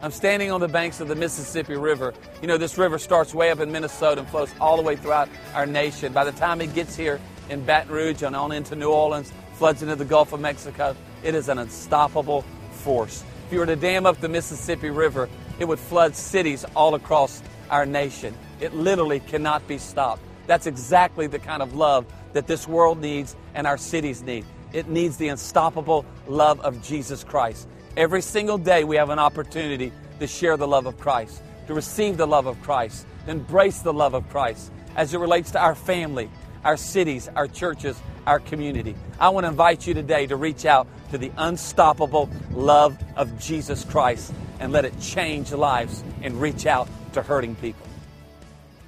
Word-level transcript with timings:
I'm 0.00 0.12
standing 0.12 0.52
on 0.52 0.60
the 0.60 0.68
banks 0.68 1.00
of 1.00 1.08
the 1.08 1.16
Mississippi 1.16 1.74
River. 1.74 2.14
You 2.40 2.46
know, 2.46 2.56
this 2.56 2.78
river 2.78 2.98
starts 2.98 3.34
way 3.34 3.50
up 3.50 3.58
in 3.58 3.72
Minnesota 3.72 4.20
and 4.20 4.30
flows 4.30 4.48
all 4.60 4.76
the 4.76 4.82
way 4.82 4.94
throughout 4.94 5.28
our 5.54 5.66
nation. 5.66 6.12
By 6.12 6.22
the 6.22 6.30
time 6.30 6.60
it 6.60 6.72
gets 6.72 6.94
here 6.94 7.20
in 7.50 7.64
Baton 7.64 7.90
Rouge 7.90 8.22
and 8.22 8.36
on 8.36 8.52
into 8.52 8.76
New 8.76 8.90
Orleans, 8.90 9.32
floods 9.54 9.82
into 9.82 9.96
the 9.96 10.04
Gulf 10.04 10.32
of 10.32 10.38
Mexico, 10.38 10.94
it 11.24 11.34
is 11.34 11.48
an 11.48 11.58
unstoppable 11.58 12.42
force. 12.70 13.24
If 13.46 13.52
you 13.52 13.58
were 13.58 13.66
to 13.66 13.74
dam 13.74 14.06
up 14.06 14.20
the 14.20 14.28
Mississippi 14.28 14.90
River, 14.90 15.28
it 15.58 15.64
would 15.66 15.80
flood 15.80 16.14
cities 16.14 16.64
all 16.76 16.94
across 16.94 17.42
our 17.68 17.84
nation. 17.84 18.36
It 18.60 18.74
literally 18.74 19.18
cannot 19.18 19.66
be 19.66 19.78
stopped. 19.78 20.22
That's 20.46 20.68
exactly 20.68 21.26
the 21.26 21.40
kind 21.40 21.60
of 21.60 21.74
love 21.74 22.06
that 22.34 22.46
this 22.46 22.68
world 22.68 23.00
needs 23.00 23.34
and 23.54 23.66
our 23.66 23.76
cities 23.76 24.22
need. 24.22 24.44
It 24.72 24.88
needs 24.88 25.16
the 25.16 25.26
unstoppable 25.28 26.06
love 26.28 26.60
of 26.60 26.80
Jesus 26.82 27.24
Christ. 27.24 27.66
Every 27.98 28.22
single 28.22 28.58
day, 28.58 28.84
we 28.84 28.94
have 28.94 29.10
an 29.10 29.18
opportunity 29.18 29.92
to 30.20 30.28
share 30.28 30.56
the 30.56 30.68
love 30.68 30.86
of 30.86 31.00
Christ, 31.00 31.42
to 31.66 31.74
receive 31.74 32.16
the 32.16 32.28
love 32.28 32.46
of 32.46 32.62
Christ, 32.62 33.04
to 33.24 33.32
embrace 33.32 33.80
the 33.80 33.92
love 33.92 34.14
of 34.14 34.28
Christ 34.28 34.70
as 34.94 35.14
it 35.14 35.18
relates 35.18 35.50
to 35.50 35.58
our 35.58 35.74
family, 35.74 36.30
our 36.62 36.76
cities, 36.76 37.28
our 37.34 37.48
churches, 37.48 38.00
our 38.24 38.38
community. 38.38 38.94
I 39.18 39.30
want 39.30 39.46
to 39.46 39.48
invite 39.48 39.84
you 39.84 39.94
today 39.94 40.28
to 40.28 40.36
reach 40.36 40.64
out 40.64 40.86
to 41.10 41.18
the 41.18 41.32
unstoppable 41.38 42.30
love 42.52 42.96
of 43.16 43.36
Jesus 43.40 43.82
Christ 43.82 44.32
and 44.60 44.70
let 44.70 44.84
it 44.84 44.96
change 45.00 45.50
lives 45.50 46.04
and 46.22 46.40
reach 46.40 46.66
out 46.66 46.88
to 47.14 47.22
hurting 47.22 47.56
people. 47.56 47.87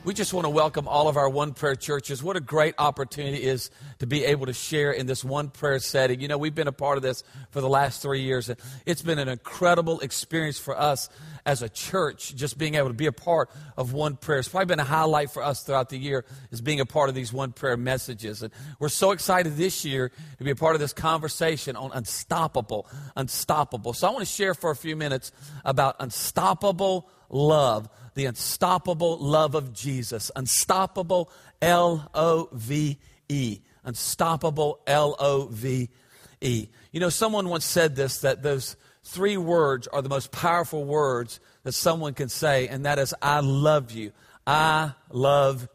We 0.02 0.14
just 0.14 0.32
want 0.32 0.46
to 0.46 0.50
welcome 0.50 0.88
all 0.88 1.09
of 1.09 1.18
our 1.18 1.28
one 1.28 1.52
prayer 1.52 1.74
churches. 1.74 2.22
What 2.22 2.34
a 2.34 2.40
great 2.40 2.74
opportunity 2.78 3.42
it 3.42 3.45
is 3.45 3.70
to 3.98 4.06
be 4.06 4.24
able 4.24 4.46
to 4.46 4.54
share 4.54 4.92
in 4.92 5.04
this 5.04 5.23
one 5.23 5.50
prayer 5.50 5.78
setting. 5.78 6.20
You 6.20 6.28
know, 6.28 6.38
we've 6.38 6.54
been 6.54 6.68
a 6.68 6.73
part 6.73 6.96
of 6.96 7.02
this 7.02 7.23
for 7.50 7.60
the 7.60 7.68
last 7.68 8.00
three 8.00 8.23
years, 8.23 8.48
and 8.48 8.59
it's 8.86 9.02
been 9.02 9.18
an 9.18 9.28
incredible 9.28 10.01
experience 10.01 10.59
for 10.59 10.78
us 10.78 11.10
as 11.45 11.60
a 11.60 11.68
church, 11.68 12.34
just 12.34 12.56
being 12.56 12.76
able 12.76 12.88
to 12.88 12.95
be 12.95 13.04
a 13.04 13.12
part 13.12 13.51
of 13.76 13.93
one 13.93 14.16
prayer. 14.16 14.38
It's 14.38 14.48
probably 14.48 14.66
been 14.66 14.80
a 14.80 14.84
highlight 14.84 15.32
for 15.32 15.43
us 15.43 15.65
throughout 15.65 15.90
the 15.90 15.98
year, 15.98 16.24
is 16.51 16.62
being 16.62 16.80
a 16.80 16.87
part 16.87 17.10
of 17.10 17.15
these 17.15 17.30
one 17.30 17.52
prayer 17.52 17.76
messages. 17.76 18.43
And 18.43 18.54
we're 18.78 18.88
so 18.88 19.10
excited 19.10 19.59
this 19.59 19.84
year 19.84 20.12
to 20.38 20.45
be 20.45 20.51
a 20.51 20.56
part 20.56 20.74
of 20.74 20.80
this 20.80 20.95
conversation 20.95 21.76
on 21.76 21.93
unstoppable, 21.93 22.87
unstoppable. 23.16 23.93
So 23.93 24.09
I 24.09 24.12
want 24.12 24.26
to 24.26 24.32
share 24.32 24.54
for 24.54 24.71
a 24.71 24.76
few 24.76 24.96
minutes 24.96 25.30
about 25.62 25.96
unstoppable 26.01 27.06
love 27.28 27.90
the 28.14 28.26
unstoppable 28.26 29.18
love 29.18 29.54
of 29.54 29.72
Jesus. 29.72 30.30
Unstoppable 30.36 31.30
L 31.62 32.10
O 32.14 32.48
V 32.52 32.98
E. 33.28 33.60
Unstoppable 33.84 34.80
L 34.86 35.16
O 35.18 35.46
V 35.46 35.88
E. 36.40 36.68
You 36.92 37.00
know, 37.00 37.08
someone 37.08 37.48
once 37.48 37.64
said 37.64 37.96
this 37.96 38.18
that 38.20 38.42
those 38.42 38.76
three 39.02 39.36
words 39.36 39.86
are 39.88 40.02
the 40.02 40.08
most 40.08 40.32
powerful 40.32 40.84
words 40.84 41.40
that 41.62 41.72
someone 41.72 42.14
can 42.14 42.28
say, 42.28 42.68
and 42.68 42.86
that 42.86 42.98
is, 42.98 43.14
I 43.20 43.40
love 43.40 43.90
you. 43.90 44.12
I 44.46 44.92
love 45.10 45.68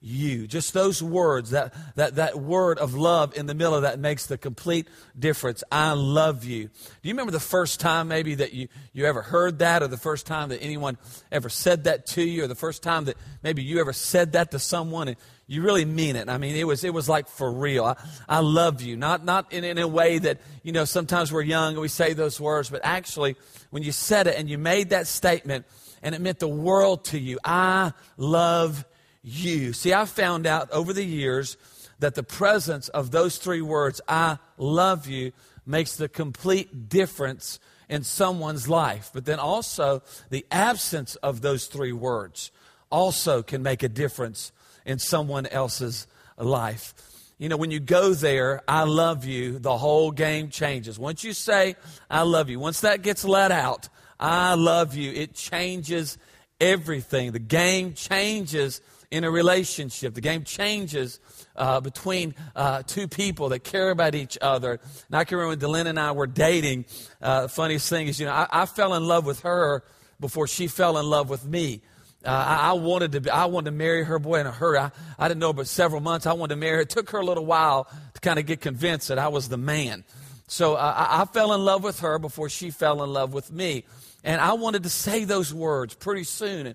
you. 0.00 0.46
Just 0.46 0.74
those 0.74 1.02
words, 1.02 1.50
that, 1.50 1.74
that, 1.96 2.16
that 2.16 2.38
word 2.38 2.78
of 2.78 2.94
love 2.94 3.36
in 3.36 3.46
the 3.46 3.54
middle 3.54 3.74
of 3.74 3.82
that 3.82 3.98
makes 3.98 4.26
the 4.26 4.38
complete 4.38 4.86
difference. 5.18 5.64
I 5.72 5.92
love 5.92 6.44
you. 6.44 6.68
Do 6.68 7.08
you 7.08 7.14
remember 7.14 7.32
the 7.32 7.40
first 7.40 7.80
time 7.80 8.06
maybe 8.06 8.36
that 8.36 8.52
you, 8.52 8.68
you 8.92 9.06
ever 9.06 9.22
heard 9.22 9.58
that, 9.58 9.82
or 9.82 9.88
the 9.88 9.96
first 9.96 10.26
time 10.26 10.50
that 10.50 10.62
anyone 10.62 10.98
ever 11.32 11.48
said 11.48 11.84
that 11.84 12.06
to 12.08 12.22
you, 12.22 12.44
or 12.44 12.46
the 12.46 12.54
first 12.54 12.82
time 12.82 13.06
that 13.06 13.16
maybe 13.42 13.62
you 13.62 13.80
ever 13.80 13.92
said 13.92 14.32
that 14.32 14.52
to 14.52 14.60
someone 14.60 15.08
and 15.08 15.16
you 15.48 15.62
really 15.62 15.84
mean 15.84 16.14
it? 16.14 16.28
I 16.28 16.38
mean, 16.38 16.54
it 16.54 16.64
was, 16.64 16.84
it 16.84 16.94
was 16.94 17.08
like 17.08 17.26
for 17.26 17.50
real. 17.50 17.84
I, 17.84 17.96
I 18.28 18.38
love 18.38 18.82
you. 18.82 18.96
Not, 18.96 19.24
not 19.24 19.52
in, 19.52 19.64
in 19.64 19.78
a 19.78 19.88
way 19.88 20.18
that, 20.18 20.40
you 20.62 20.70
know, 20.70 20.84
sometimes 20.84 21.32
we're 21.32 21.42
young 21.42 21.72
and 21.72 21.80
we 21.80 21.88
say 21.88 22.12
those 22.12 22.40
words, 22.40 22.70
but 22.70 22.82
actually, 22.84 23.34
when 23.70 23.82
you 23.82 23.90
said 23.90 24.28
it 24.28 24.36
and 24.38 24.48
you 24.48 24.58
made 24.58 24.90
that 24.90 25.08
statement 25.08 25.66
and 26.04 26.14
it 26.14 26.20
meant 26.20 26.38
the 26.38 26.46
world 26.46 27.06
to 27.06 27.18
you, 27.18 27.40
I 27.44 27.92
love 28.16 28.78
you 28.78 28.84
you. 29.22 29.72
See, 29.72 29.92
I 29.92 30.04
found 30.04 30.46
out 30.46 30.70
over 30.70 30.92
the 30.92 31.04
years 31.04 31.56
that 31.98 32.14
the 32.14 32.22
presence 32.22 32.88
of 32.88 33.10
those 33.10 33.38
three 33.38 33.62
words, 33.62 34.00
I 34.08 34.38
love 34.56 35.06
you, 35.06 35.32
makes 35.66 35.96
the 35.96 36.08
complete 36.08 36.88
difference 36.88 37.58
in 37.88 38.04
someone's 38.04 38.68
life. 38.68 39.10
But 39.12 39.24
then 39.24 39.38
also, 39.38 40.02
the 40.30 40.46
absence 40.50 41.16
of 41.16 41.40
those 41.40 41.66
three 41.66 41.92
words 41.92 42.50
also 42.90 43.42
can 43.42 43.62
make 43.62 43.82
a 43.82 43.88
difference 43.88 44.52
in 44.86 44.98
someone 44.98 45.46
else's 45.46 46.06
life. 46.38 46.94
You 47.38 47.48
know, 47.48 47.56
when 47.56 47.70
you 47.70 47.80
go 47.80 48.14
there, 48.14 48.62
I 48.66 48.82
love 48.82 49.24
you, 49.24 49.58
the 49.58 49.76
whole 49.76 50.10
game 50.10 50.48
changes. 50.48 50.98
Once 50.98 51.22
you 51.22 51.32
say, 51.32 51.76
I 52.10 52.22
love 52.22 52.48
you, 52.48 52.58
once 52.58 52.80
that 52.80 53.02
gets 53.02 53.24
let 53.24 53.52
out, 53.52 53.88
I 54.18 54.54
love 54.54 54.96
you, 54.96 55.12
it 55.12 55.34
changes 55.34 56.18
everything. 56.60 57.32
The 57.32 57.38
game 57.38 57.94
changes 57.94 58.80
in 59.10 59.24
a 59.24 59.30
relationship. 59.30 60.14
The 60.14 60.20
game 60.20 60.44
changes 60.44 61.20
uh, 61.56 61.80
between 61.80 62.34
uh, 62.54 62.82
two 62.86 63.08
people 63.08 63.50
that 63.50 63.60
care 63.60 63.90
about 63.90 64.14
each 64.14 64.36
other. 64.40 64.80
And 65.06 65.16
I 65.16 65.24
can 65.24 65.38
remember 65.38 65.66
when 65.66 65.84
DeLynn 65.84 65.88
and 65.88 65.98
I 65.98 66.12
were 66.12 66.26
dating. 66.26 66.84
Uh, 67.20 67.48
funniest 67.48 67.88
thing 67.88 68.08
is, 68.08 68.20
you 68.20 68.26
know, 68.26 68.32
I, 68.32 68.46
I, 68.50 68.66
fell 68.66 68.94
in 68.94 69.04
love 69.04 69.24
with 69.24 69.40
her 69.40 69.82
before 70.20 70.46
she 70.46 70.66
fell 70.66 70.98
in 70.98 71.06
love 71.06 71.30
with 71.30 71.44
me. 71.46 71.80
Uh, 72.24 72.28
I, 72.28 72.70
I, 72.70 72.72
wanted 72.72 73.12
to, 73.12 73.20
be, 73.22 73.30
I 73.30 73.46
wanted 73.46 73.70
to 73.70 73.76
marry 73.76 74.04
her. 74.04 74.18
Boy, 74.18 74.40
in 74.40 74.46
a 74.46 74.52
hurry. 74.52 74.78
I, 74.78 74.90
I 75.18 75.28
didn't 75.28 75.40
know, 75.40 75.52
but 75.52 75.68
several 75.68 76.00
months 76.00 76.26
I 76.26 76.32
wanted 76.34 76.54
to 76.54 76.60
marry 76.60 76.76
her. 76.76 76.82
It 76.82 76.90
took 76.90 77.10
her 77.10 77.18
a 77.18 77.24
little 77.24 77.46
while 77.46 77.88
to 78.14 78.20
kind 78.20 78.38
of 78.38 78.46
get 78.46 78.60
convinced 78.60 79.08
that 79.08 79.18
I 79.18 79.28
was 79.28 79.48
the 79.48 79.56
man. 79.56 80.04
So 80.48 80.74
uh, 80.74 80.94
I, 80.96 81.22
I 81.22 81.24
fell 81.26 81.52
in 81.54 81.64
love 81.64 81.82
with 81.82 82.00
her 82.00 82.18
before 82.18 82.48
she 82.48 82.70
fell 82.70 83.02
in 83.04 83.12
love 83.12 83.32
with 83.32 83.52
me. 83.52 83.84
And 84.24 84.40
I 84.40 84.54
wanted 84.54 84.82
to 84.82 84.88
say 84.88 85.24
those 85.24 85.54
words 85.54 85.94
pretty 85.94 86.24
soon. 86.24 86.74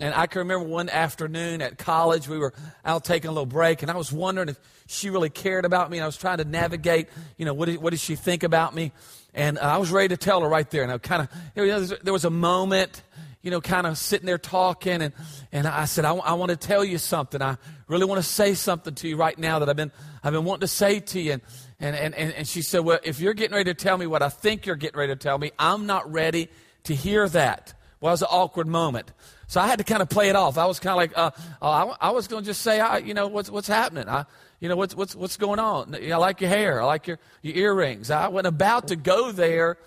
And 0.00 0.14
I 0.14 0.26
can 0.26 0.40
remember 0.40 0.66
one 0.66 0.88
afternoon 0.88 1.62
at 1.62 1.78
college, 1.78 2.28
we 2.28 2.38
were 2.38 2.52
out 2.84 3.04
taking 3.04 3.28
a 3.28 3.32
little 3.32 3.46
break, 3.46 3.82
and 3.82 3.90
I 3.90 3.96
was 3.96 4.12
wondering 4.12 4.48
if 4.48 4.58
she 4.86 5.08
really 5.10 5.30
cared 5.30 5.64
about 5.64 5.90
me. 5.90 5.98
And 5.98 6.02
I 6.02 6.06
was 6.06 6.16
trying 6.16 6.38
to 6.38 6.44
navigate, 6.44 7.08
you 7.36 7.44
know, 7.44 7.54
what 7.54 7.66
did, 7.66 7.80
what 7.80 7.90
did 7.90 8.00
she 8.00 8.16
think 8.16 8.42
about 8.42 8.74
me? 8.74 8.92
And 9.34 9.58
uh, 9.58 9.62
I 9.62 9.76
was 9.78 9.90
ready 9.90 10.08
to 10.08 10.16
tell 10.16 10.40
her 10.40 10.48
right 10.48 10.68
there. 10.70 10.82
And 10.82 10.90
I 10.90 10.98
kind 10.98 11.22
of, 11.22 11.28
you 11.56 11.66
know, 11.66 11.80
there 11.80 12.12
was 12.12 12.24
a 12.24 12.30
moment, 12.30 13.02
you 13.42 13.50
know, 13.50 13.60
kind 13.60 13.86
of 13.86 13.96
sitting 13.98 14.26
there 14.26 14.38
talking. 14.38 15.00
And, 15.00 15.12
and 15.52 15.66
I 15.66 15.84
said, 15.84 16.04
I 16.04 16.12
want 16.12 16.50
to 16.50 16.56
tell 16.56 16.84
you 16.84 16.98
something. 16.98 17.40
I 17.40 17.56
really 17.88 18.04
want 18.04 18.22
to 18.22 18.28
say 18.28 18.54
something 18.54 18.94
to 18.96 19.08
you 19.08 19.16
right 19.16 19.38
now 19.38 19.60
that 19.60 19.68
I've 19.68 19.76
been, 19.76 19.92
I've 20.22 20.32
been 20.32 20.44
wanting 20.44 20.62
to 20.62 20.68
say 20.68 21.00
to 21.00 21.20
you. 21.20 21.40
And, 21.80 21.96
and, 21.96 22.14
and, 22.14 22.32
and 22.32 22.48
she 22.48 22.62
said, 22.62 22.80
Well, 22.80 22.98
if 23.02 23.20
you're 23.20 23.34
getting 23.34 23.54
ready 23.54 23.72
to 23.72 23.74
tell 23.74 23.98
me 23.98 24.06
what 24.06 24.22
I 24.22 24.28
think 24.28 24.66
you're 24.66 24.76
getting 24.76 24.98
ready 24.98 25.12
to 25.12 25.18
tell 25.18 25.38
me, 25.38 25.52
I'm 25.58 25.86
not 25.86 26.10
ready 26.10 26.48
to 26.84 26.94
hear 26.94 27.28
that. 27.30 27.74
Was 28.00 28.20
an 28.20 28.28
awkward 28.30 28.66
moment. 28.66 29.12
So 29.46 29.62
I 29.62 29.66
had 29.66 29.78
to 29.78 29.84
kind 29.84 30.02
of 30.02 30.10
play 30.10 30.28
it 30.28 30.36
off. 30.36 30.58
I 30.58 30.66
was 30.66 30.78
kind 30.78 30.92
of 30.92 30.96
like, 30.96 31.16
uh, 31.16 31.30
uh, 31.62 31.94
I, 32.00 32.08
I, 32.08 32.10
was 32.10 32.28
going 32.28 32.42
to 32.42 32.46
just 32.46 32.60
say, 32.60 32.78
I, 32.78 32.98
you 32.98 33.14
know, 33.14 33.28
what's, 33.28 33.48
what's 33.48 33.68
happening? 33.68 34.10
I, 34.10 34.26
you 34.60 34.68
know, 34.68 34.76
what's, 34.76 34.94
what's, 34.94 35.14
what's 35.14 35.38
going 35.38 35.58
on? 35.58 35.94
I 35.94 36.16
like 36.16 36.42
your 36.42 36.50
hair. 36.50 36.82
I 36.82 36.84
like 36.84 37.06
your, 37.06 37.18
your 37.40 37.56
earrings. 37.56 38.10
I 38.10 38.28
wasn't 38.28 38.48
about 38.48 38.88
to 38.88 38.96
go 38.96 39.32
there 39.32 39.78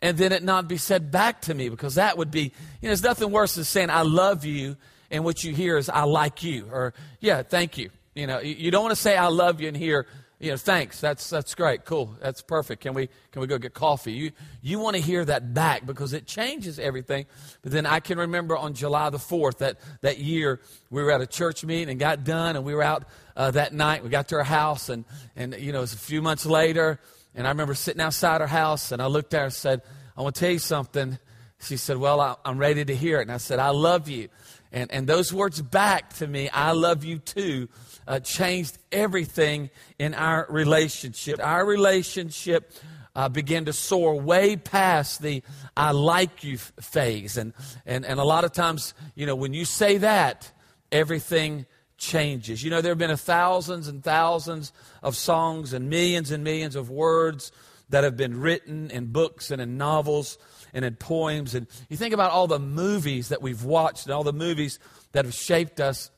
and 0.00 0.16
then 0.16 0.32
it 0.32 0.42
not 0.42 0.68
be 0.68 0.76
said 0.76 1.10
back 1.10 1.42
to 1.42 1.54
me 1.54 1.68
because 1.68 1.96
that 1.96 2.16
would 2.16 2.30
be, 2.30 2.42
you 2.42 2.50
know, 2.50 2.88
there's 2.88 3.02
nothing 3.02 3.30
worse 3.30 3.56
than 3.56 3.64
saying, 3.64 3.90
I 3.90 4.02
love 4.02 4.44
you, 4.44 4.76
and 5.10 5.24
what 5.24 5.42
you 5.42 5.54
hear 5.54 5.76
is, 5.76 5.88
I 5.88 6.04
like 6.04 6.42
you, 6.42 6.68
or, 6.70 6.94
yeah, 7.20 7.42
thank 7.42 7.78
you. 7.78 7.90
You 8.14 8.26
know, 8.26 8.40
you 8.40 8.70
don't 8.70 8.82
want 8.82 8.94
to 8.94 9.00
say, 9.00 9.16
I 9.16 9.28
love 9.28 9.60
you, 9.60 9.68
and 9.68 9.76
hear, 9.76 10.06
you 10.40 10.52
know, 10.52 10.56
thanks. 10.56 11.00
That's 11.00 11.28
that's 11.28 11.56
great. 11.56 11.84
Cool. 11.84 12.16
That's 12.20 12.42
perfect. 12.42 12.82
Can 12.82 12.94
we 12.94 13.08
can 13.32 13.40
we 13.40 13.48
go 13.48 13.58
get 13.58 13.74
coffee? 13.74 14.12
You 14.12 14.30
you 14.62 14.78
want 14.78 14.94
to 14.94 15.02
hear 15.02 15.24
that 15.24 15.52
back 15.52 15.84
because 15.84 16.12
it 16.12 16.26
changes 16.26 16.78
everything. 16.78 17.26
But 17.62 17.72
then 17.72 17.86
I 17.86 17.98
can 17.98 18.18
remember 18.18 18.56
on 18.56 18.74
July 18.74 19.10
the 19.10 19.18
fourth 19.18 19.58
that 19.58 19.80
that 20.02 20.18
year 20.18 20.60
we 20.90 21.02
were 21.02 21.10
at 21.10 21.20
a 21.20 21.26
church 21.26 21.64
meeting 21.64 21.90
and 21.90 21.98
got 21.98 22.22
done, 22.22 22.54
and 22.54 22.64
we 22.64 22.72
were 22.72 22.84
out 22.84 23.04
uh, 23.36 23.50
that 23.50 23.72
night. 23.72 24.04
We 24.04 24.10
got 24.10 24.28
to 24.28 24.36
our 24.36 24.44
house, 24.44 24.88
and 24.88 25.04
and 25.34 25.54
you 25.58 25.72
know 25.72 25.78
it 25.78 25.82
was 25.82 25.94
a 25.94 25.98
few 25.98 26.22
months 26.22 26.46
later, 26.46 27.00
and 27.34 27.44
I 27.44 27.50
remember 27.50 27.74
sitting 27.74 28.00
outside 28.00 28.40
her 28.40 28.46
house, 28.46 28.92
and 28.92 29.02
I 29.02 29.06
looked 29.06 29.34
at 29.34 29.38
her 29.38 29.44
and 29.46 29.52
said, 29.52 29.82
"I 30.16 30.22
want 30.22 30.36
to 30.36 30.40
tell 30.40 30.52
you 30.52 30.60
something." 30.60 31.18
She 31.60 31.76
said, 31.76 31.96
"Well, 31.96 32.20
I, 32.20 32.36
I'm 32.44 32.58
ready 32.58 32.84
to 32.84 32.94
hear 32.94 33.18
it," 33.18 33.22
and 33.22 33.32
I 33.32 33.38
said, 33.38 33.58
"I 33.58 33.70
love 33.70 34.08
you." 34.08 34.28
And 34.70 34.92
and 34.92 35.08
those 35.08 35.32
words 35.32 35.60
back 35.60 36.12
to 36.18 36.28
me, 36.28 36.48
"I 36.48 36.70
love 36.72 37.02
you 37.02 37.18
too." 37.18 37.68
Uh, 38.08 38.18
changed 38.20 38.78
everything 38.90 39.70
in 39.98 40.14
our 40.14 40.46
relationship. 40.48 41.38
Our 41.40 41.64
relationship 41.64 42.72
uh, 43.14 43.28
began 43.28 43.66
to 43.66 43.72
soar 43.72 44.18
way 44.18 44.56
past 44.56 45.20
the 45.20 45.42
I 45.76 45.90
like 45.90 46.42
you 46.42 46.56
phase. 46.56 47.36
And, 47.36 47.52
and, 47.84 48.06
and 48.06 48.18
a 48.18 48.24
lot 48.24 48.44
of 48.44 48.52
times, 48.52 48.94
you 49.14 49.26
know, 49.26 49.36
when 49.36 49.52
you 49.52 49.66
say 49.66 49.98
that, 49.98 50.50
everything 50.90 51.66
changes. 51.98 52.64
You 52.64 52.70
know, 52.70 52.80
there 52.80 52.92
have 52.92 52.98
been 52.98 53.14
thousands 53.16 53.88
and 53.88 54.02
thousands 54.02 54.72
of 55.02 55.14
songs 55.14 55.74
and 55.74 55.90
millions 55.90 56.30
and 56.30 56.42
millions 56.42 56.76
of 56.76 56.88
words 56.88 57.52
that 57.90 58.04
have 58.04 58.16
been 58.16 58.40
written 58.40 58.90
in 58.90 59.06
books 59.06 59.50
and 59.50 59.60
in 59.60 59.76
novels 59.76 60.38
and 60.72 60.84
in 60.84 60.96
poems. 60.96 61.54
And 61.54 61.66
you 61.90 61.96
think 61.98 62.14
about 62.14 62.30
all 62.30 62.46
the 62.46 62.58
movies 62.58 63.28
that 63.28 63.42
we've 63.42 63.64
watched 63.64 64.06
and 64.06 64.14
all 64.14 64.24
the 64.24 64.32
movies 64.32 64.78
that 65.12 65.26
have 65.26 65.34
shaped 65.34 65.80
us 65.80 66.10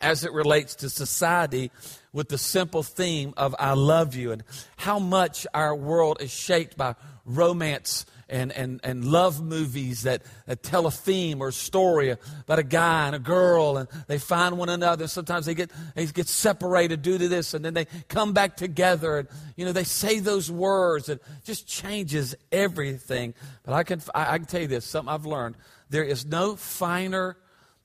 as 0.00 0.24
it 0.24 0.32
relates 0.32 0.74
to 0.76 0.90
society 0.90 1.70
with 2.12 2.28
the 2.28 2.38
simple 2.38 2.82
theme 2.82 3.34
of 3.36 3.54
I 3.58 3.72
love 3.72 4.14
you 4.14 4.32
and 4.32 4.42
how 4.76 4.98
much 4.98 5.46
our 5.54 5.74
world 5.74 6.20
is 6.20 6.30
shaped 6.30 6.76
by 6.76 6.94
romance 7.24 8.06
and, 8.32 8.50
and, 8.52 8.80
and 8.82 9.04
love 9.04 9.42
movies 9.42 10.02
that, 10.02 10.22
that 10.46 10.62
tell 10.62 10.86
a 10.86 10.90
theme 10.90 11.42
or 11.42 11.48
a 11.48 11.52
story 11.52 12.10
about 12.10 12.58
a 12.58 12.64
guy 12.64 13.06
and 13.06 13.14
a 13.14 13.18
girl 13.18 13.76
and 13.76 13.88
they 14.06 14.18
find 14.18 14.56
one 14.56 14.70
another. 14.70 15.06
Sometimes 15.06 15.46
they 15.46 15.54
get, 15.54 15.70
they 15.94 16.06
get 16.06 16.28
separated 16.28 17.02
due 17.02 17.18
to 17.18 17.28
this 17.28 17.52
and 17.52 17.64
then 17.64 17.74
they 17.74 17.84
come 18.08 18.32
back 18.32 18.56
together 18.56 19.18
and, 19.18 19.28
you 19.56 19.66
know, 19.66 19.72
they 19.72 19.84
say 19.84 20.18
those 20.18 20.50
words 20.50 21.10
and 21.10 21.20
just 21.44 21.68
changes 21.68 22.34
everything. 22.50 23.34
But 23.64 23.74
I 23.74 23.82
can, 23.82 24.00
I, 24.14 24.34
I 24.34 24.38
can 24.38 24.46
tell 24.46 24.62
you 24.62 24.68
this, 24.68 24.86
something 24.86 25.12
I've 25.12 25.26
learned. 25.26 25.56
There 25.90 26.04
is 26.04 26.24
no 26.24 26.56
finer 26.56 27.36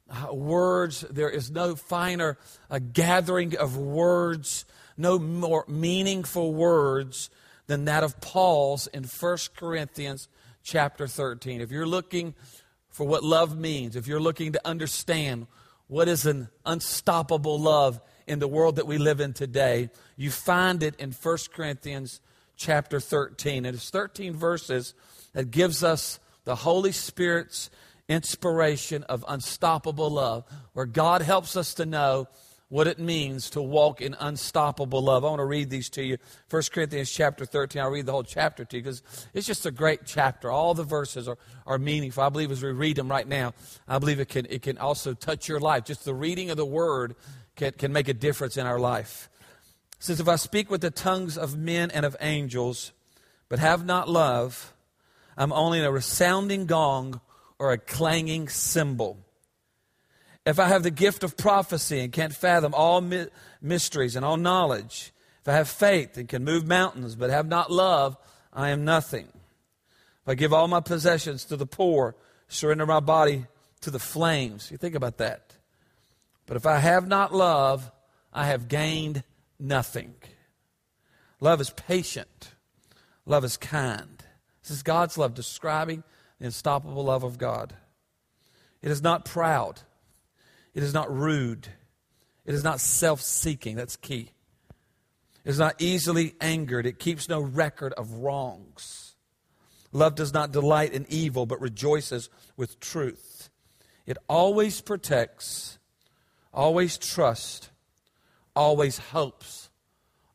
uh, 0.09 0.33
words, 0.33 1.01
there 1.09 1.29
is 1.29 1.51
no 1.51 1.75
finer 1.75 2.37
uh, 2.69 2.79
gathering 2.79 3.57
of 3.57 3.77
words, 3.77 4.65
no 4.95 5.19
more 5.19 5.65
meaningful 5.67 6.53
words 6.53 7.29
than 7.67 7.85
that 7.85 8.03
of 8.03 8.19
Paul's 8.21 8.87
in 8.87 9.03
1 9.03 9.37
Corinthians 9.55 10.27
chapter 10.63 11.07
13. 11.07 11.61
If 11.61 11.71
you're 11.71 11.85
looking 11.85 12.35
for 12.89 13.05
what 13.05 13.23
love 13.23 13.57
means, 13.57 13.95
if 13.95 14.07
you're 14.07 14.19
looking 14.19 14.53
to 14.53 14.67
understand 14.67 15.47
what 15.87 16.07
is 16.07 16.25
an 16.25 16.49
unstoppable 16.65 17.59
love 17.59 18.01
in 18.25 18.39
the 18.39 18.47
world 18.47 18.75
that 18.77 18.87
we 18.87 18.97
live 18.97 19.21
in 19.21 19.33
today, 19.33 19.89
you 20.15 20.31
find 20.31 20.83
it 20.83 20.95
in 20.97 21.11
1 21.11 21.37
Corinthians 21.53 22.21
chapter 22.55 22.99
13. 22.99 23.65
And 23.65 23.75
it's 23.75 23.89
13 23.89 24.33
verses 24.33 24.93
that 25.33 25.51
gives 25.51 25.83
us 25.83 26.19
the 26.43 26.55
Holy 26.55 26.91
Spirit's 26.91 27.69
inspiration 28.07 29.03
of 29.03 29.25
unstoppable 29.27 30.09
love, 30.09 30.45
where 30.73 30.85
God 30.85 31.21
helps 31.21 31.55
us 31.55 31.73
to 31.75 31.85
know 31.85 32.27
what 32.69 32.87
it 32.87 32.99
means 32.99 33.49
to 33.51 33.61
walk 33.61 34.01
in 34.01 34.15
unstoppable 34.19 35.01
love. 35.01 35.23
I 35.23 35.29
want 35.29 35.39
to 35.39 35.45
read 35.45 35.69
these 35.69 35.89
to 35.91 36.03
you. 36.03 36.17
1 36.49 36.63
Corinthians 36.73 37.09
chapter 37.09 37.45
13. 37.45 37.81
I'll 37.81 37.89
read 37.89 38.05
the 38.05 38.11
whole 38.11 38.23
chapter 38.23 38.65
to 38.65 38.75
you 38.75 38.83
because 38.83 39.01
it's 39.33 39.47
just 39.47 39.65
a 39.65 39.71
great 39.71 40.01
chapter. 40.05 40.51
All 40.51 40.73
the 40.73 40.83
verses 40.83 41.29
are, 41.29 41.37
are 41.65 41.77
meaningful. 41.77 42.23
I 42.23 42.29
believe 42.29 42.51
as 42.51 42.61
we 42.61 42.71
read 42.71 42.97
them 42.97 43.09
right 43.09 43.27
now, 43.27 43.53
I 43.87 43.99
believe 43.99 44.19
it 44.19 44.27
can, 44.27 44.47
it 44.49 44.63
can 44.63 44.77
also 44.77 45.13
touch 45.13 45.47
your 45.47 45.61
life. 45.61 45.85
Just 45.85 46.03
the 46.03 46.13
reading 46.13 46.49
of 46.49 46.57
the 46.57 46.65
word 46.65 47.15
can, 47.55 47.71
can 47.71 47.93
make 47.93 48.09
a 48.09 48.13
difference 48.13 48.57
in 48.57 48.65
our 48.65 48.79
life. 48.79 49.29
It 49.97 50.03
says, 50.03 50.19
If 50.19 50.27
I 50.27 50.35
speak 50.35 50.69
with 50.69 50.81
the 50.81 50.91
tongues 50.91 51.37
of 51.37 51.57
men 51.57 51.89
and 51.91 52.05
of 52.05 52.17
angels, 52.19 52.91
but 53.47 53.59
have 53.59 53.85
not 53.85 54.09
love, 54.09 54.73
I'm 55.37 55.53
only 55.53 55.79
a 55.79 55.91
resounding 55.91 56.65
gong 56.65 57.21
or 57.59 57.71
a 57.71 57.77
clanging 57.77 58.49
cymbal. 58.49 59.17
If 60.45 60.59
I 60.59 60.67
have 60.67 60.83
the 60.83 60.91
gift 60.91 61.23
of 61.23 61.35
prophecy 61.35 61.99
and 61.99 62.13
can't 62.13 62.33
fathom 62.33 62.73
all 62.73 63.01
my- 63.01 63.27
mysteries 63.61 64.15
and 64.15 64.23
all 64.23 64.37
knowledge, 64.37 65.11
if 65.41 65.49
I 65.49 65.53
have 65.53 65.67
faith 65.67 66.17
and 66.17 66.29
can 66.29 66.43
move 66.43 66.65
mountains 66.65 67.15
but 67.15 67.29
have 67.29 67.47
not 67.47 67.71
love, 67.71 68.17
I 68.53 68.69
am 68.69 68.85
nothing. 68.85 69.27
If 69.27 70.29
I 70.29 70.35
give 70.35 70.53
all 70.53 70.67
my 70.67 70.79
possessions 70.79 71.45
to 71.45 71.57
the 71.57 71.65
poor, 71.65 72.15
surrender 72.47 72.85
my 72.85 72.99
body 72.99 73.45
to 73.81 73.91
the 73.91 73.99
flames. 73.99 74.71
You 74.71 74.77
think 74.77 74.95
about 74.95 75.17
that. 75.17 75.55
But 76.45 76.57
if 76.57 76.65
I 76.65 76.79
have 76.79 77.07
not 77.07 77.33
love, 77.33 77.91
I 78.33 78.45
have 78.45 78.67
gained 78.67 79.23
nothing. 79.59 80.15
Love 81.39 81.61
is 81.61 81.69
patient. 81.71 82.53
Love 83.25 83.43
is 83.43 83.57
kind. 83.57 84.23
This 84.63 84.71
is 84.71 84.83
God's 84.83 85.17
love, 85.17 85.33
describing 85.33 86.03
the 86.39 86.45
unstoppable 86.45 87.03
love 87.03 87.23
of 87.23 87.37
God. 87.37 87.73
It 88.81 88.91
is 88.91 89.01
not 89.01 89.25
proud. 89.25 89.81
It 90.73 90.83
is 90.83 90.93
not 90.93 91.15
rude. 91.15 91.67
It 92.45 92.53
is 92.53 92.63
not 92.63 92.79
self 92.79 93.21
seeking. 93.21 93.75
That's 93.75 93.95
key. 93.95 94.31
It 95.43 95.49
is 95.49 95.59
not 95.59 95.75
easily 95.79 96.35
angered. 96.39 96.85
It 96.85 96.99
keeps 96.99 97.29
no 97.29 97.41
record 97.41 97.93
of 97.93 98.11
wrongs. 98.11 99.15
Love 99.91 100.15
does 100.15 100.33
not 100.33 100.51
delight 100.51 100.93
in 100.93 101.05
evil, 101.09 101.45
but 101.45 101.61
rejoices 101.61 102.29
with 102.55 102.79
truth. 102.79 103.49
It 104.05 104.17
always 104.29 104.81
protects, 104.81 105.79
always 106.53 106.97
trusts, 106.97 107.69
always 108.55 108.97
hopes, 108.97 109.69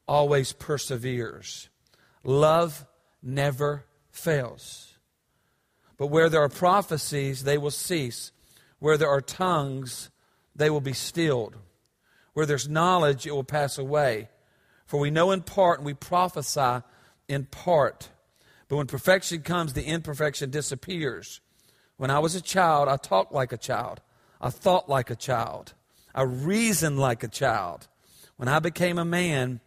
always 0.08 0.52
perseveres. 0.52 1.68
Love 2.24 2.86
never 3.22 3.86
fails. 4.10 4.91
But 6.02 6.10
where 6.10 6.28
there 6.28 6.42
are 6.42 6.48
prophecies, 6.48 7.44
they 7.44 7.56
will 7.56 7.70
cease. 7.70 8.32
Where 8.80 8.96
there 8.96 9.08
are 9.08 9.20
tongues, 9.20 10.10
they 10.52 10.68
will 10.68 10.80
be 10.80 10.94
stilled. 10.94 11.54
Where 12.32 12.44
there's 12.44 12.68
knowledge, 12.68 13.24
it 13.24 13.30
will 13.30 13.44
pass 13.44 13.78
away. 13.78 14.28
For 14.84 14.98
we 14.98 15.12
know 15.12 15.30
in 15.30 15.42
part 15.42 15.78
and 15.78 15.86
we 15.86 15.94
prophesy 15.94 16.82
in 17.28 17.44
part. 17.44 18.08
But 18.66 18.78
when 18.78 18.88
perfection 18.88 19.42
comes, 19.42 19.74
the 19.74 19.84
imperfection 19.84 20.50
disappears. 20.50 21.40
When 21.98 22.10
I 22.10 22.18
was 22.18 22.34
a 22.34 22.40
child, 22.40 22.88
I 22.88 22.96
talked 22.96 23.32
like 23.32 23.52
a 23.52 23.56
child. 23.56 24.00
I 24.40 24.50
thought 24.50 24.88
like 24.88 25.08
a 25.08 25.14
child. 25.14 25.72
I 26.12 26.22
reasoned 26.22 26.98
like 26.98 27.22
a 27.22 27.28
child. 27.28 27.86
When 28.38 28.48
I 28.48 28.58
became 28.58 28.98
a 28.98 29.04
man, 29.04 29.60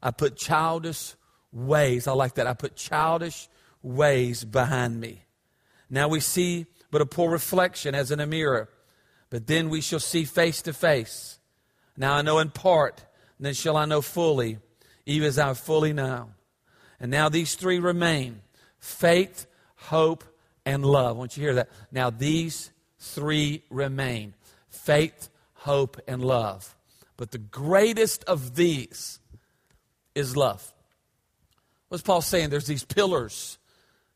I 0.00 0.12
put 0.12 0.36
childish 0.36 1.16
ways. 1.50 2.06
I 2.06 2.12
like 2.12 2.34
that. 2.34 2.46
I 2.46 2.54
put 2.54 2.76
childish 2.76 3.48
ways 3.82 4.44
behind 4.44 5.00
me. 5.00 5.24
Now 5.92 6.08
we 6.08 6.20
see 6.20 6.64
but 6.90 7.02
a 7.02 7.06
poor 7.06 7.30
reflection 7.30 7.94
as 7.94 8.10
in 8.10 8.18
a 8.18 8.26
mirror. 8.26 8.70
But 9.30 9.46
then 9.46 9.68
we 9.68 9.82
shall 9.82 10.00
see 10.00 10.24
face 10.24 10.62
to 10.62 10.72
face. 10.72 11.38
Now 11.96 12.14
I 12.14 12.22
know 12.22 12.38
in 12.38 12.50
part, 12.50 13.04
then 13.38 13.52
shall 13.54 13.76
I 13.76 13.84
know 13.84 14.00
fully, 14.00 14.58
even 15.04 15.28
as 15.28 15.38
I 15.38 15.52
fully 15.52 15.92
know. 15.92 16.30
And 16.98 17.10
now 17.10 17.28
these 17.28 17.54
three 17.56 17.78
remain 17.78 18.40
faith, 18.78 19.46
hope, 19.76 20.24
and 20.64 20.84
love. 20.84 21.18
Want 21.18 21.36
you 21.36 21.42
hear 21.42 21.54
that. 21.54 21.68
Now 21.90 22.08
these 22.08 22.70
three 22.98 23.62
remain 23.68 24.32
faith, 24.70 25.28
hope, 25.54 26.00
and 26.08 26.24
love. 26.24 26.74
But 27.18 27.32
the 27.32 27.38
greatest 27.38 28.24
of 28.24 28.54
these 28.54 29.20
is 30.14 30.36
love. 30.38 30.72
What's 31.88 32.02
Paul 32.02 32.22
saying? 32.22 32.48
There's 32.48 32.66
these 32.66 32.84
pillars 32.84 33.58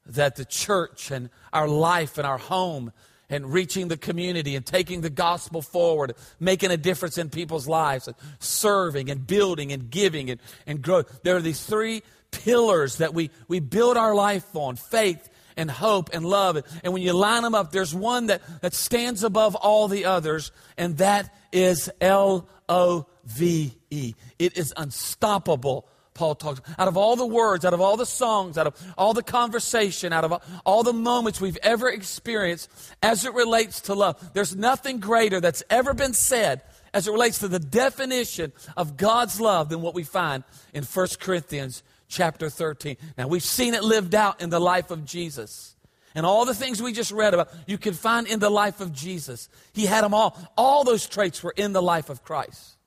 that 0.06 0.37
the 0.37 0.44
church 0.44 1.11
and 1.11 1.31
our 1.53 1.69
life 1.69 2.19
and 2.19 2.26
our 2.26 2.38
home 2.38 2.93
and 3.29 3.53
reaching 3.53 3.88
the 3.88 3.97
community 3.97 4.55
and 4.55 4.64
taking 4.64 5.00
the 5.00 5.11
gospel 5.11 5.61
forward, 5.61 6.14
making 6.38 6.70
a 6.70 6.76
difference 6.76 7.19
in 7.19 7.29
people's 7.29 7.67
lives, 7.67 8.06
and 8.06 8.17
serving 8.38 9.11
and 9.11 9.26
building 9.26 9.73
and 9.73 9.91
giving 9.91 10.31
and, 10.31 10.41
and 10.67 10.81
growth. 10.81 11.23
There 11.25 11.37
are 11.37 11.43
these 11.43 11.64
three 11.64 12.03
pillars 12.31 12.99
that 12.99 13.14
we, 13.14 13.31
we 13.49 13.61
build 13.61 13.97
our 13.97 14.14
life 14.14 14.55
on 14.55 14.76
faith 14.76 15.28
and 15.57 15.71
hope 15.71 16.11
and 16.12 16.25
love. 16.25 16.62
And 16.85 16.92
when 16.92 17.02
you 17.02 17.14
line 17.14 17.42
them 17.42 17.54
up, 17.54 17.73
there's 17.73 17.95
one 17.95 18.26
that, 18.26 18.42
that 18.61 18.75
stands 18.75 19.25
above 19.25 19.54
all 19.57 19.88
the 19.88 20.04
others, 20.04 20.52
and 20.76 20.99
that 20.99 21.35
is 21.50 21.90
L 22.00 22.49
O 22.69 23.07
V 23.25 23.73
E. 23.90 24.14
It 24.38 24.57
is 24.57 24.73
unstoppable 24.76 25.88
Paul 26.16 26.35
talks. 26.35 26.61
Out 26.78 26.88
of 26.88 26.96
all 26.96 27.14
the 27.14 27.26
words, 27.26 27.64
out 27.64 27.75
of 27.75 27.80
all 27.80 27.96
the 27.96 28.06
songs, 28.06 28.56
out 28.58 28.66
of 28.66 28.94
all 28.96 29.12
the 29.12 29.23
conversation, 29.23 30.12
out 30.12 30.25
of 30.25 30.42
all 30.64 30.82
the 30.82 30.92
moments 30.92 31.40
we've 31.40 31.58
ever 31.62 31.88
experienced 31.88 32.70
as 33.02 33.25
it 33.25 33.35
relates 33.35 33.82
to 33.82 33.94
love, 33.94 34.32
there's 34.32 34.56
nothing 34.56 34.99
greater 34.99 35.40
that's 35.40 35.62
ever 35.70 35.94
been 35.94 36.14
said 36.14 36.62
as 36.94 37.06
it 37.06 37.12
relates 37.12 37.38
to 37.40 37.49
the 37.49 37.58
definition 37.58 38.52
of 38.76 38.96
God's 38.96 39.40
love 39.40 39.68
than 39.68 39.82
what 39.82 39.94
we 39.94 40.02
find 40.02 40.42
in 40.73 40.82
1 40.82 41.06
Corinthians 41.20 41.82
chapter 42.08 42.49
13. 42.49 42.96
Now, 43.18 43.28
we've 43.28 43.42
seen 43.42 43.75
it 43.75 43.85
lived 43.85 44.14
out 44.14 44.40
in 44.40 44.49
the 44.49 44.61
life 44.61 44.90
of 44.90 45.04
Jesus. 45.04 45.76
And 46.14 46.25
all 46.25 46.46
the 46.46 46.54
things 46.54 46.80
we 46.80 46.94
just 46.94 47.12
read 47.12 47.35
about, 47.35 47.50
you 47.66 47.76
can 47.76 47.92
find 47.92 48.26
in 48.26 48.38
the 48.38 48.49
life 48.49 48.80
of 48.80 48.94
Jesus. 48.94 49.50
He 49.75 49.85
had 49.85 50.02
them 50.02 50.14
all. 50.14 50.38
All 50.56 50.82
those 50.82 51.06
traits 51.06 51.42
were 51.42 51.52
in 51.54 51.75
the 51.75 51.82
life 51.82 52.08
of 52.08 52.25
Christ. 52.25 52.78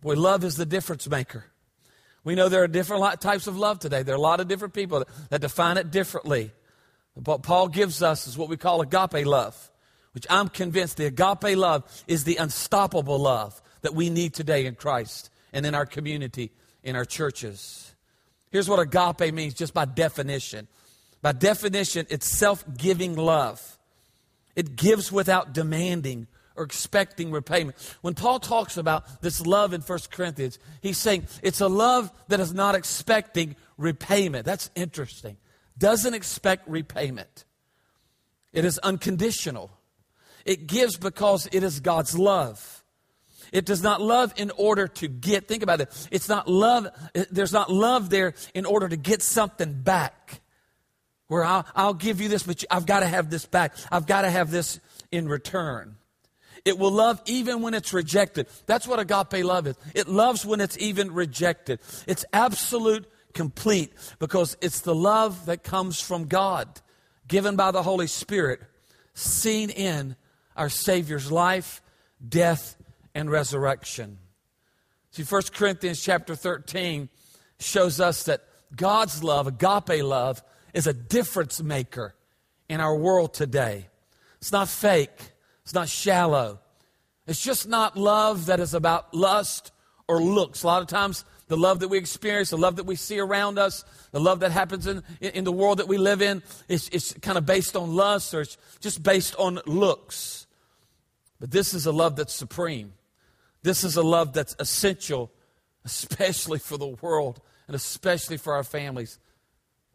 Boy, 0.00 0.14
love 0.14 0.42
is 0.42 0.56
the 0.56 0.66
difference 0.66 1.08
maker. 1.08 1.44
We 2.24 2.34
know 2.34 2.48
there 2.48 2.62
are 2.62 2.68
different 2.68 3.20
types 3.20 3.46
of 3.46 3.56
love 3.56 3.78
today. 3.78 4.02
There 4.02 4.14
are 4.14 4.18
a 4.18 4.20
lot 4.20 4.40
of 4.40 4.48
different 4.48 4.74
people 4.74 5.04
that 5.30 5.40
define 5.40 5.76
it 5.78 5.90
differently. 5.90 6.52
What 7.14 7.42
Paul 7.42 7.68
gives 7.68 8.02
us 8.02 8.26
is 8.26 8.38
what 8.38 8.48
we 8.48 8.56
call 8.56 8.80
agape 8.80 9.26
love, 9.26 9.70
which 10.12 10.26
I'm 10.30 10.48
convinced 10.48 10.96
the 10.96 11.06
agape 11.06 11.56
love 11.56 11.84
is 12.06 12.24
the 12.24 12.36
unstoppable 12.36 13.18
love 13.18 13.60
that 13.82 13.94
we 13.94 14.10
need 14.10 14.34
today 14.34 14.66
in 14.66 14.74
Christ 14.74 15.30
and 15.52 15.66
in 15.66 15.74
our 15.74 15.86
community, 15.86 16.52
in 16.82 16.96
our 16.96 17.04
churches. 17.04 17.94
Here's 18.50 18.68
what 18.68 18.78
agape 18.78 19.34
means 19.34 19.54
just 19.54 19.74
by 19.74 19.84
definition. 19.84 20.68
By 21.20 21.32
definition, 21.32 22.06
it's 22.08 22.26
self 22.26 22.64
giving 22.76 23.16
love. 23.16 23.78
It 24.54 24.76
gives 24.76 25.10
without 25.12 25.52
demanding 25.52 26.26
or 26.58 26.64
expecting 26.64 27.30
repayment. 27.30 27.76
When 28.02 28.14
Paul 28.14 28.40
talks 28.40 28.76
about 28.76 29.22
this 29.22 29.46
love 29.46 29.72
in 29.72 29.80
1 29.80 29.98
Corinthians, 30.10 30.58
he's 30.82 30.98
saying 30.98 31.26
it's 31.42 31.60
a 31.60 31.68
love 31.68 32.12
that 32.28 32.40
is 32.40 32.52
not 32.52 32.74
expecting 32.74 33.56
repayment. 33.76 34.44
That's 34.44 34.70
interesting. 34.74 35.36
Doesn't 35.78 36.14
expect 36.14 36.68
repayment. 36.68 37.44
It 38.52 38.64
is 38.64 38.78
unconditional. 38.78 39.70
It 40.44 40.66
gives 40.66 40.96
because 40.96 41.48
it 41.52 41.62
is 41.62 41.80
God's 41.80 42.18
love. 42.18 42.82
It 43.52 43.64
does 43.64 43.82
not 43.82 44.00
love 44.00 44.34
in 44.36 44.50
order 44.56 44.88
to 44.88 45.08
get. 45.08 45.48
Think 45.48 45.62
about 45.62 45.80
it. 45.80 46.08
It's 46.10 46.28
not 46.28 46.48
love. 46.48 46.88
There's 47.30 47.52
not 47.52 47.70
love 47.70 48.10
there 48.10 48.34
in 48.54 48.66
order 48.66 48.88
to 48.88 48.96
get 48.96 49.22
something 49.22 49.72
back. 49.82 50.40
Where 51.28 51.44
I'll, 51.44 51.66
I'll 51.74 51.94
give 51.94 52.20
you 52.20 52.28
this, 52.28 52.42
but 52.42 52.64
I've 52.70 52.86
got 52.86 53.00
to 53.00 53.06
have 53.06 53.30
this 53.30 53.46
back. 53.46 53.74
I've 53.92 54.06
got 54.06 54.22
to 54.22 54.30
have 54.30 54.50
this 54.50 54.80
in 55.10 55.28
return. 55.28 55.96
It 56.64 56.78
will 56.78 56.90
love 56.90 57.20
even 57.26 57.62
when 57.62 57.74
it's 57.74 57.92
rejected. 57.92 58.48
That's 58.66 58.86
what 58.86 58.98
agape 58.98 59.44
love 59.44 59.66
is. 59.66 59.76
It 59.94 60.08
loves 60.08 60.44
when 60.44 60.60
it's 60.60 60.78
even 60.78 61.12
rejected. 61.12 61.80
It's 62.06 62.24
absolute, 62.32 63.06
complete, 63.34 63.92
because 64.18 64.56
it's 64.60 64.80
the 64.80 64.94
love 64.94 65.46
that 65.46 65.62
comes 65.62 66.00
from 66.00 66.26
God, 66.26 66.80
given 67.26 67.56
by 67.56 67.70
the 67.70 67.82
Holy 67.82 68.06
Spirit, 68.06 68.60
seen 69.14 69.70
in 69.70 70.16
our 70.56 70.68
Savior's 70.68 71.30
life, 71.30 71.82
death, 72.26 72.76
and 73.14 73.30
resurrection. 73.30 74.18
See, 75.10 75.22
1 75.22 75.42
Corinthians 75.54 76.00
chapter 76.00 76.34
13 76.34 77.08
shows 77.58 78.00
us 78.00 78.24
that 78.24 78.42
God's 78.74 79.24
love, 79.24 79.46
agape 79.46 80.02
love, 80.02 80.42
is 80.74 80.86
a 80.86 80.92
difference 80.92 81.62
maker 81.62 82.14
in 82.68 82.80
our 82.80 82.96
world 82.96 83.34
today. 83.34 83.86
It's 84.38 84.52
not 84.52 84.68
fake. 84.68 85.32
It's 85.68 85.74
not 85.74 85.90
shallow. 85.90 86.60
It's 87.26 87.44
just 87.44 87.68
not 87.68 87.94
love 87.94 88.46
that 88.46 88.58
is 88.58 88.72
about 88.72 89.12
lust 89.12 89.70
or 90.08 90.18
looks. 90.18 90.62
A 90.62 90.66
lot 90.66 90.80
of 90.80 90.88
times, 90.88 91.26
the 91.48 91.58
love 91.58 91.80
that 91.80 91.88
we 91.88 91.98
experience, 91.98 92.48
the 92.48 92.56
love 92.56 92.76
that 92.76 92.86
we 92.86 92.96
see 92.96 93.18
around 93.18 93.58
us, 93.58 93.84
the 94.10 94.18
love 94.18 94.40
that 94.40 94.50
happens 94.50 94.86
in, 94.86 95.02
in 95.20 95.44
the 95.44 95.52
world 95.52 95.80
that 95.80 95.86
we 95.86 95.98
live 95.98 96.22
in, 96.22 96.42
is, 96.70 96.88
is 96.88 97.14
kind 97.20 97.36
of 97.36 97.44
based 97.44 97.76
on 97.76 97.94
lust 97.94 98.32
or 98.32 98.40
it's 98.40 98.56
just 98.80 99.02
based 99.02 99.36
on 99.36 99.60
looks. 99.66 100.46
But 101.38 101.50
this 101.50 101.74
is 101.74 101.84
a 101.84 101.92
love 101.92 102.16
that's 102.16 102.32
supreme. 102.32 102.94
This 103.62 103.84
is 103.84 103.98
a 103.98 104.02
love 104.02 104.32
that's 104.32 104.56
essential, 104.58 105.30
especially 105.84 106.60
for 106.60 106.78
the 106.78 106.96
world 107.02 107.42
and 107.66 107.76
especially 107.76 108.38
for 108.38 108.54
our 108.54 108.64
families. 108.64 109.18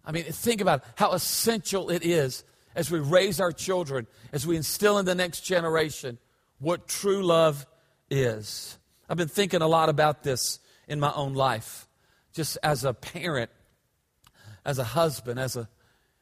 I 0.06 0.12
mean, 0.12 0.25
think 0.25 0.62
about 0.62 0.84
how 0.98 1.13
essential 1.13 1.89
it 1.89 2.06
is 2.06 2.44
as 2.75 2.89
we 2.89 3.00
raise 3.00 3.39
our 3.39 3.51
children, 3.51 4.08
as 4.32 4.46
we 4.48 4.56
instill 4.56 4.98
in 4.98 5.06
the 5.06 5.15
next 5.15 5.42
generation 5.42 6.18
what 6.60 6.88
true 6.88 7.24
love 7.24 7.65
is. 8.10 8.77
I've 9.10 9.18
been 9.18 9.27
thinking 9.27 9.62
a 9.62 9.68
lot 9.68 9.89
about 9.89 10.24
this 10.24 10.60
in 10.88 11.00
my 11.00 11.12
own 11.13 11.34
life, 11.34 11.88
just 12.34 12.58
as 12.63 12.84
a 12.84 12.94
parent, 12.94 13.51
as 14.65 14.80
a 14.80 14.84
husband, 14.84 15.39
as 15.39 15.56
a 15.56 15.68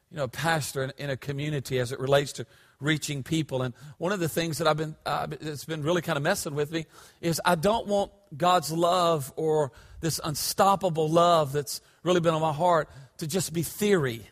you 0.09 0.17
know, 0.17 0.27
pastor 0.27 0.83
in, 0.83 0.93
in 0.97 1.09
a 1.09 1.17
community 1.17 1.79
as 1.79 1.91
it 1.91 1.99
relates 1.99 2.33
to 2.33 2.45
reaching 2.79 3.23
people. 3.23 3.61
And 3.61 3.73
one 3.97 4.11
of 4.11 4.19
the 4.19 4.27
things 4.27 4.57
that 4.57 4.67
I've 4.67 4.77
been, 4.77 4.95
uh, 5.05 5.27
it's 5.31 5.65
been 5.65 5.83
really 5.83 6.01
kind 6.01 6.17
of 6.17 6.23
messing 6.23 6.55
with 6.55 6.71
me 6.71 6.85
is 7.21 7.39
I 7.45 7.55
don't 7.55 7.87
want 7.87 8.11
God's 8.35 8.71
love 8.71 9.31
or 9.35 9.71
this 10.01 10.19
unstoppable 10.23 11.07
love 11.07 11.53
that's 11.53 11.81
really 12.03 12.19
been 12.19 12.33
on 12.33 12.41
my 12.41 12.51
heart 12.51 12.89
to 13.17 13.27
just 13.27 13.53
be 13.53 13.63
theory. 13.63 14.27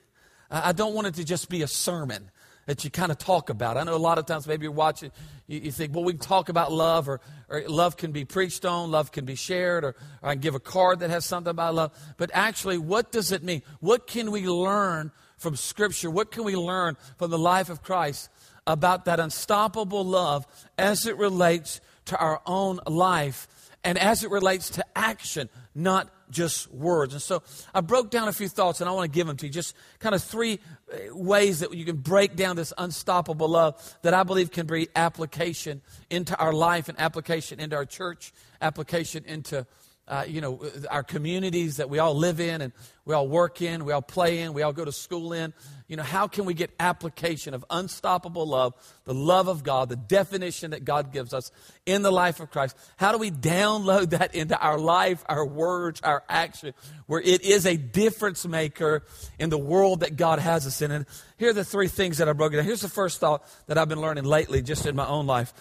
I 0.49 0.71
don't 0.71 0.93
want 0.93 1.07
it 1.07 1.15
to 1.15 1.23
just 1.23 1.49
be 1.49 1.61
a 1.61 1.67
sermon 1.67 2.31
that 2.65 2.83
you 2.83 2.91
kind 2.91 3.11
of 3.11 3.17
talk 3.17 3.49
about. 3.49 3.77
I 3.77 3.83
know 3.83 3.95
a 3.95 3.97
lot 3.97 4.19
of 4.19 4.27
times 4.27 4.47
maybe 4.47 4.63
you're 4.63 4.71
watching, 4.71 5.11
you, 5.47 5.59
you 5.59 5.71
think, 5.71 5.95
well, 5.95 6.03
we 6.03 6.13
can 6.13 6.19
talk 6.19 6.49
about 6.49 6.71
love, 6.71 7.09
or, 7.09 7.19
or, 7.49 7.63
love 7.67 7.97
can 7.97 8.11
be 8.11 8.25
preached 8.25 8.63
on, 8.63 8.91
love 8.91 9.11
can 9.11 9.25
be 9.25 9.33
shared, 9.33 9.83
or, 9.83 9.95
or 10.21 10.29
I 10.29 10.33
can 10.33 10.41
give 10.41 10.53
a 10.53 10.59
card 10.59 10.99
that 10.99 11.09
has 11.09 11.25
something 11.25 11.49
about 11.49 11.73
love. 11.73 12.13
But 12.17 12.29
actually, 12.31 12.77
what 12.77 13.11
does 13.11 13.31
it 13.31 13.43
mean? 13.43 13.63
What 13.79 14.05
can 14.05 14.29
we 14.29 14.47
learn 14.47 15.11
from 15.37 15.55
Scripture? 15.55 16.11
What 16.11 16.31
can 16.31 16.43
we 16.43 16.55
learn 16.55 16.95
from 17.17 17.31
the 17.31 17.39
life 17.39 17.69
of 17.69 17.81
Christ 17.81 18.29
about 18.67 19.05
that 19.05 19.19
unstoppable 19.19 20.05
love 20.05 20.45
as 20.77 21.07
it 21.07 21.17
relates 21.17 21.81
to 22.05 22.17
our 22.19 22.39
own 22.45 22.79
life 22.85 23.47
and 23.83 23.97
as 23.97 24.23
it 24.23 24.29
relates 24.29 24.69
to 24.71 24.85
action, 24.95 25.49
not 25.73 26.11
just 26.29 26.71
words. 26.71 27.13
And 27.13 27.21
so 27.21 27.43
I 27.73 27.81
broke 27.81 28.09
down 28.09 28.27
a 28.27 28.33
few 28.33 28.47
thoughts 28.47 28.81
and 28.81 28.89
I 28.89 28.93
want 28.93 29.11
to 29.11 29.15
give 29.15 29.27
them 29.27 29.37
to 29.37 29.45
you. 29.47 29.51
Just 29.51 29.75
kind 29.99 30.15
of 30.15 30.23
three 30.23 30.59
uh, 30.91 31.15
ways 31.15 31.59
that 31.59 31.73
you 31.73 31.85
can 31.85 31.97
break 31.97 32.35
down 32.35 32.55
this 32.55 32.73
unstoppable 32.77 33.49
love 33.49 33.97
that 34.01 34.13
I 34.13 34.23
believe 34.23 34.51
can 34.51 34.67
bring 34.67 34.87
application 34.95 35.81
into 36.09 36.37
our 36.37 36.53
life 36.53 36.89
and 36.89 36.99
application 36.99 37.59
into 37.59 37.75
our 37.75 37.85
church, 37.85 38.31
application 38.61 39.23
into 39.25 39.65
uh, 40.09 40.25
you 40.27 40.41
know, 40.41 40.59
our 40.89 41.03
communities 41.03 41.77
that 41.77 41.89
we 41.89 41.99
all 41.99 42.15
live 42.15 42.39
in 42.39 42.61
and 42.61 42.73
we 43.05 43.13
all 43.13 43.27
work 43.27 43.61
in, 43.61 43.85
we 43.85 43.93
all 43.93 44.01
play 44.01 44.39
in, 44.39 44.53
we 44.53 44.63
all 44.63 44.73
go 44.73 44.83
to 44.83 44.91
school 44.91 45.33
in. 45.33 45.53
You 45.87 45.97
know, 45.97 46.03
how 46.03 46.27
can 46.27 46.45
we 46.45 46.55
get 46.55 46.71
application 46.79 47.53
of 47.53 47.63
unstoppable 47.69 48.47
love, 48.47 48.73
the 49.05 49.13
love 49.13 49.47
of 49.47 49.63
God, 49.63 49.87
the 49.87 49.95
definition 49.95 50.71
that 50.71 50.83
God 50.83 51.13
gives 51.13 51.33
us 51.33 51.51
in 51.85 52.01
the 52.01 52.11
life 52.11 52.39
of 52.39 52.49
Christ? 52.49 52.75
How 52.97 53.11
do 53.11 53.19
we 53.19 53.29
download 53.29 54.09
that 54.17 54.33
into 54.33 54.59
our 54.59 54.79
life, 54.79 55.23
our 55.29 55.45
words, 55.45 56.01
our 56.01 56.23
action, 56.27 56.73
where 57.05 57.21
it 57.21 57.43
is 57.43 57.67
a 57.67 57.77
difference 57.77 58.47
maker 58.47 59.03
in 59.37 59.49
the 59.49 59.57
world 59.57 59.99
that 59.99 60.15
God 60.15 60.39
has 60.39 60.65
us 60.65 60.81
in? 60.81 60.89
And 60.91 61.05
here 61.37 61.51
are 61.51 61.53
the 61.53 61.63
three 61.63 61.87
things 61.87 62.17
that 62.17 62.27
I 62.27 62.33
broke 62.33 62.53
down. 62.53 62.63
Here's 62.63 62.81
the 62.81 62.89
first 62.89 63.19
thought 63.19 63.43
that 63.67 63.77
I've 63.77 63.89
been 63.89 64.01
learning 64.01 64.23
lately, 64.23 64.63
just 64.63 64.87
in 64.87 64.95
my 64.95 65.07
own 65.07 65.27
life 65.27 65.53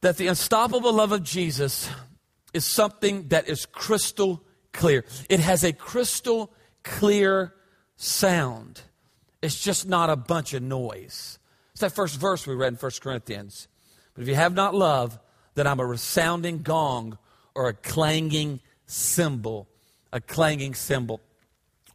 that 0.00 0.16
the 0.16 0.26
unstoppable 0.26 0.92
love 0.92 1.12
of 1.12 1.22
Jesus 1.22 1.88
is 2.52 2.64
something 2.64 3.28
that 3.28 3.48
is 3.48 3.66
crystal 3.66 4.42
clear. 4.72 5.04
It 5.28 5.40
has 5.40 5.64
a 5.64 5.72
crystal 5.72 6.52
clear 6.82 7.54
sound. 7.96 8.82
It's 9.40 9.60
just 9.60 9.88
not 9.88 10.10
a 10.10 10.16
bunch 10.16 10.54
of 10.54 10.62
noise. 10.62 11.38
It's 11.72 11.80
that 11.80 11.92
first 11.92 12.18
verse 12.18 12.46
we 12.46 12.54
read 12.54 12.72
in 12.72 12.78
1 12.78 12.90
Corinthians. 13.00 13.68
But 14.14 14.22
if 14.22 14.28
you 14.28 14.34
have 14.34 14.54
not 14.54 14.74
love, 14.74 15.18
then 15.54 15.66
I'm 15.66 15.80
a 15.80 15.86
resounding 15.86 16.62
gong 16.62 17.18
or 17.54 17.68
a 17.68 17.74
clanging 17.74 18.60
cymbal. 18.86 19.68
A 20.12 20.20
clanging 20.20 20.74
cymbal. 20.74 21.20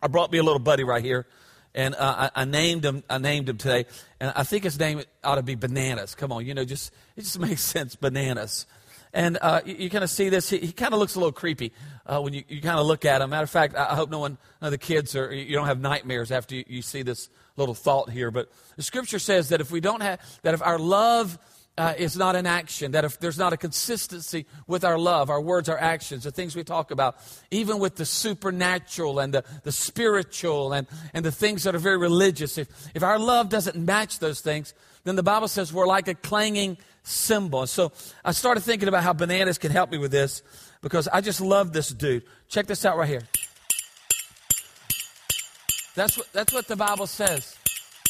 I 0.01 0.07
brought 0.07 0.31
me 0.31 0.37
a 0.37 0.43
little 0.43 0.59
buddy 0.59 0.83
right 0.83 1.03
here, 1.03 1.27
and 1.73 1.95
uh, 1.95 2.29
I, 2.35 2.41
I, 2.41 2.45
named 2.45 2.85
him. 2.85 3.03
I 3.09 3.17
named 3.17 3.49
him 3.49 3.57
today, 3.57 3.85
and 4.19 4.31
I 4.35 4.43
think 4.43 4.63
his 4.63 4.79
name 4.79 5.03
ought 5.23 5.35
to 5.35 5.43
be 5.43 5.55
Bananas. 5.55 6.15
Come 6.15 6.31
on, 6.31 6.45
you 6.45 6.53
know, 6.53 6.65
just 6.65 6.91
it 7.15 7.21
just 7.21 7.39
makes 7.47 7.61
sense. 7.61 7.95
Bananas. 7.95 8.65
And 9.13 9.37
uh, 9.41 9.61
you, 9.65 9.75
you 9.75 9.89
kind 9.89 10.03
of 10.03 10.09
see 10.09 10.29
this. 10.29 10.49
He, 10.49 10.57
he 10.59 10.71
kind 10.71 10.93
of 10.93 10.99
looks 10.99 11.15
a 11.15 11.19
little 11.19 11.31
creepy 11.31 11.73
uh, 12.05 12.19
when 12.19 12.33
you, 12.33 12.43
you 12.47 12.61
kind 12.61 12.79
of 12.79 12.85
look 12.85 13.05
at 13.05 13.21
him. 13.21 13.29
Matter 13.29 13.43
of 13.43 13.49
fact, 13.49 13.75
I, 13.75 13.91
I 13.91 13.95
hope 13.95 14.09
no 14.09 14.19
one, 14.19 14.37
none 14.61 14.67
of 14.67 14.71
the 14.71 14.77
kids, 14.77 15.15
or 15.15 15.33
you 15.33 15.55
don't 15.55 15.67
have 15.67 15.79
nightmares 15.79 16.31
after 16.31 16.55
you, 16.55 16.63
you 16.67 16.81
see 16.81 17.01
this 17.01 17.29
little 17.55 17.75
thought 17.75 18.09
here. 18.09 18.31
But 18.31 18.51
the 18.75 18.83
scripture 18.83 19.19
says 19.19 19.49
that 19.49 19.61
if 19.61 19.71
we 19.71 19.79
don't 19.79 20.01
have, 20.01 20.19
that 20.43 20.53
if 20.53 20.61
our 20.61 20.79
love 20.79 21.37
uh, 21.77 21.93
is 21.97 22.17
not 22.17 22.35
an 22.35 22.47
action, 22.47 22.91
that 22.91 23.05
if 23.05 23.19
there's 23.19 23.37
not 23.37 23.53
a 23.53 23.57
consistency 23.57 24.45
with 24.65 24.83
our 24.83 24.97
love, 24.97 25.29
our 25.29 25.39
words, 25.39 25.69
our 25.69 25.77
actions, 25.77 26.23
the 26.23 26.31
things 26.31 26.55
we 26.55 26.63
talk 26.63 26.89
about, 26.89 27.17
even 27.51 27.77
with 27.77 27.95
the 27.95 28.05
supernatural 28.05 29.19
and 29.19 29.33
the, 29.33 29.43
the 29.63 29.71
spiritual 29.71 30.73
and, 30.73 30.87
and 31.13 31.23
the 31.23 31.31
things 31.31 31.63
that 31.63 31.75
are 31.75 31.79
very 31.79 31.97
religious, 31.97 32.57
if, 32.57 32.67
if 32.95 33.03
our 33.03 33.19
love 33.19 33.49
doesn't 33.49 33.77
match 33.77 34.17
those 34.19 34.41
things, 34.41 34.73
then 35.03 35.15
the 35.15 35.23
Bible 35.23 35.47
says 35.47 35.71
we're 35.71 35.85
like 35.85 36.07
a 36.07 36.15
clanging 36.15 36.77
cymbal. 37.07 37.67
So 37.67 37.91
I 38.23 38.31
started 38.31 38.61
thinking 38.61 38.87
about 38.87 39.03
how 39.03 39.13
bananas 39.13 39.57
can 39.57 39.71
help 39.71 39.91
me 39.91 39.97
with 39.97 40.11
this 40.11 40.43
because 40.81 41.07
I 41.07 41.21
just 41.21 41.41
love 41.41 41.73
this 41.73 41.89
dude. 41.89 42.23
Check 42.49 42.67
this 42.67 42.85
out 42.85 42.97
right 42.97 43.07
here. 43.07 43.23
That's 45.95 46.17
what, 46.17 46.31
that's 46.31 46.53
what 46.53 46.67
the 46.67 46.75
Bible 46.75 47.07
says. 47.07 47.57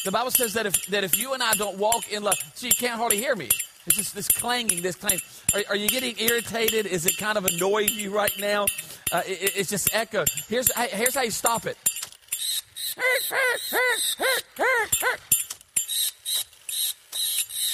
The 0.04 0.12
Bible 0.12 0.32
says 0.32 0.54
that 0.54 0.66
if, 0.66 0.86
that 0.88 1.04
if 1.04 1.18
you 1.18 1.34
and 1.34 1.42
I 1.42 1.54
don't 1.54 1.78
walk 1.78 2.12
in 2.12 2.24
love, 2.24 2.36
so 2.54 2.68
you 2.68 2.74
can't 2.74 2.98
hardly 2.98 3.18
hear 3.18 3.36
me. 3.36 3.50
It's 3.86 3.96
just 3.96 4.14
this 4.14 4.28
clanging, 4.28 4.82
this 4.82 4.96
clanging. 4.96 5.22
Are, 5.54 5.62
are 5.70 5.76
you 5.76 5.88
getting 5.88 6.16
irritated? 6.20 6.86
Is 6.86 7.06
it 7.06 7.18
kind 7.18 7.38
of 7.38 7.46
annoying 7.46 7.90
you 7.92 8.14
right 8.14 8.34
now? 8.40 8.66
Uh, 9.12 9.22
it, 9.26 9.54
it's 9.56 9.70
just 9.70 9.94
echo. 9.96 10.26
Here's, 10.50 10.70
here's 10.76 11.16
how 11.16 11.22
you 11.22 11.32
stop 11.32 11.66
it. 11.66 11.78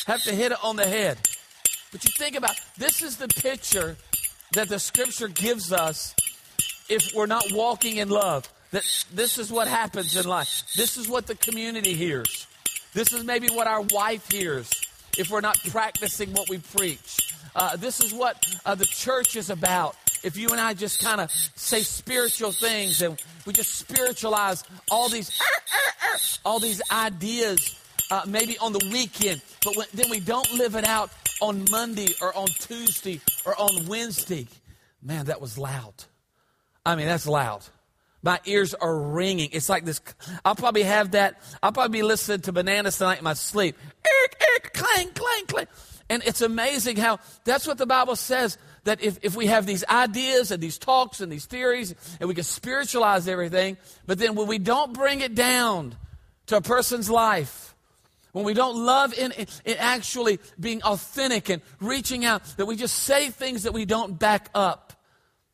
Have 0.05 0.23
to 0.23 0.33
hit 0.33 0.51
it 0.51 0.57
on 0.63 0.75
the 0.75 0.85
head. 0.85 1.17
But 1.91 2.03
you 2.03 2.11
think 2.17 2.35
about 2.35 2.55
this 2.77 3.01
is 3.01 3.17
the 3.17 3.27
picture 3.27 3.95
that 4.53 4.69
the 4.69 4.79
scripture 4.79 5.27
gives 5.27 5.71
us 5.71 6.15
if 6.89 7.13
we're 7.15 7.27
not 7.27 7.45
walking 7.51 7.97
in 7.97 8.09
love. 8.09 8.49
That 8.71 8.83
this 9.13 9.37
is 9.37 9.51
what 9.51 9.67
happens 9.67 10.15
in 10.15 10.25
life. 10.25 10.63
This 10.75 10.97
is 10.97 11.07
what 11.07 11.27
the 11.27 11.35
community 11.35 11.93
hears. 11.93 12.47
This 12.93 13.13
is 13.13 13.23
maybe 13.23 13.47
what 13.47 13.67
our 13.67 13.81
wife 13.91 14.31
hears 14.31 14.69
if 15.17 15.29
we're 15.29 15.41
not 15.41 15.57
practicing 15.69 16.33
what 16.33 16.49
we 16.49 16.57
preach. 16.57 17.17
Uh, 17.55 17.75
this 17.75 17.99
is 17.99 18.13
what 18.13 18.43
uh, 18.65 18.73
the 18.73 18.85
church 18.85 19.35
is 19.35 19.49
about. 19.49 19.95
If 20.23 20.37
you 20.37 20.49
and 20.49 20.59
I 20.59 20.73
just 20.73 21.03
kind 21.03 21.21
of 21.21 21.29
say 21.31 21.81
spiritual 21.81 22.51
things 22.51 23.01
and 23.01 23.21
we 23.45 23.53
just 23.53 23.75
spiritualize 23.75 24.63
all 24.89 25.09
these 25.09 25.39
all 26.45 26.59
these 26.59 26.81
ideas 26.91 27.75
uh, 28.11 28.23
maybe 28.27 28.57
on 28.59 28.73
the 28.73 28.89
weekend, 28.91 29.41
but 29.63 29.75
when, 29.75 29.87
then 29.93 30.09
we 30.09 30.19
don't 30.19 30.51
live 30.53 30.75
it 30.75 30.85
out 30.85 31.11
on 31.41 31.65
Monday 31.71 32.13
or 32.21 32.35
on 32.35 32.47
Tuesday 32.47 33.21
or 33.45 33.59
on 33.59 33.87
Wednesday. 33.87 34.47
Man, 35.01 35.25
that 35.25 35.41
was 35.41 35.57
loud. 35.57 35.93
I 36.85 36.95
mean, 36.95 37.07
that's 37.07 37.27
loud. 37.27 37.63
My 38.21 38.39
ears 38.45 38.73
are 38.73 38.97
ringing. 38.97 39.49
It's 39.51 39.67
like 39.67 39.83
this. 39.83 40.01
I'll 40.45 40.55
probably 40.55 40.83
have 40.83 41.11
that. 41.11 41.41
I'll 41.61 41.73
probably 41.73 41.99
be 41.99 42.03
listening 42.03 42.39
to 42.41 42.53
bananas 42.53 42.97
tonight 42.97 43.17
in 43.17 43.23
my 43.23 43.33
sleep. 43.33 43.77
Eric, 44.05 44.41
Eric, 44.49 44.73
clang, 44.73 45.09
clang, 45.09 45.45
clang. 45.47 45.67
And 46.09 46.23
it's 46.25 46.41
amazing 46.41 46.97
how 46.97 47.19
that's 47.43 47.67
what 47.67 47.77
the 47.77 47.85
Bible 47.85 48.15
says 48.15 48.57
that 48.83 49.01
if, 49.01 49.17
if 49.21 49.35
we 49.35 49.47
have 49.47 49.65
these 49.65 49.83
ideas 49.89 50.51
and 50.51 50.61
these 50.61 50.77
talks 50.77 51.21
and 51.21 51.31
these 51.31 51.45
theories 51.45 51.95
and 52.19 52.27
we 52.27 52.35
can 52.35 52.43
spiritualize 52.43 53.27
everything, 53.27 53.77
but 54.05 54.19
then 54.19 54.35
when 54.35 54.47
we 54.47 54.57
don't 54.57 54.93
bring 54.93 55.21
it 55.21 55.35
down 55.35 55.95
to 56.47 56.57
a 56.57 56.61
person's 56.61 57.09
life, 57.09 57.72
when 58.33 58.43
we 58.43 58.53
don't 58.53 58.75
love 58.75 59.13
in, 59.13 59.31
in 59.31 59.77
actually 59.77 60.39
being 60.59 60.83
authentic 60.83 61.49
and 61.49 61.61
reaching 61.79 62.25
out, 62.25 62.43
that 62.57 62.65
we 62.65 62.75
just 62.75 62.95
say 62.95 63.29
things 63.29 63.63
that 63.63 63.73
we 63.73 63.85
don't 63.85 64.19
back 64.19 64.49
up, 64.53 64.93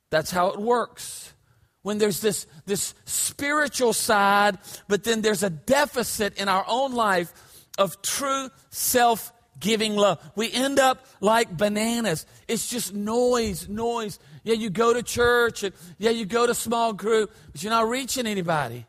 that's 0.09 0.31
how 0.31 0.47
it 0.47 0.59
works. 0.59 1.33
When 1.81 1.97
there's 1.97 2.19
this, 2.19 2.47
this 2.65 2.93
spiritual 3.05 3.93
side, 3.93 4.57
but 4.87 5.03
then 5.03 5.21
there's 5.21 5.43
a 5.43 5.49
deficit 5.49 6.39
in 6.39 6.49
our 6.49 6.65
own 6.67 6.93
life 6.93 7.31
of 7.77 8.01
true 8.01 8.49
self 8.69 9.31
giving 9.59 9.95
love. 9.95 10.19
We 10.35 10.51
end 10.51 10.79
up 10.79 11.05
like 11.19 11.55
bananas. 11.55 12.25
It's 12.47 12.69
just 12.69 12.93
noise, 12.93 13.67
noise. 13.67 14.19
Yeah, 14.43 14.55
you 14.55 14.69
go 14.69 14.93
to 14.93 15.03
church 15.03 15.63
and 15.63 15.73
yeah, 15.97 16.11
you 16.11 16.25
go 16.25 16.47
to 16.47 16.53
small 16.53 16.93
group, 16.93 17.31
but 17.51 17.61
you're 17.61 17.71
not 17.71 17.89
reaching 17.89 18.25
anybody. 18.25 18.85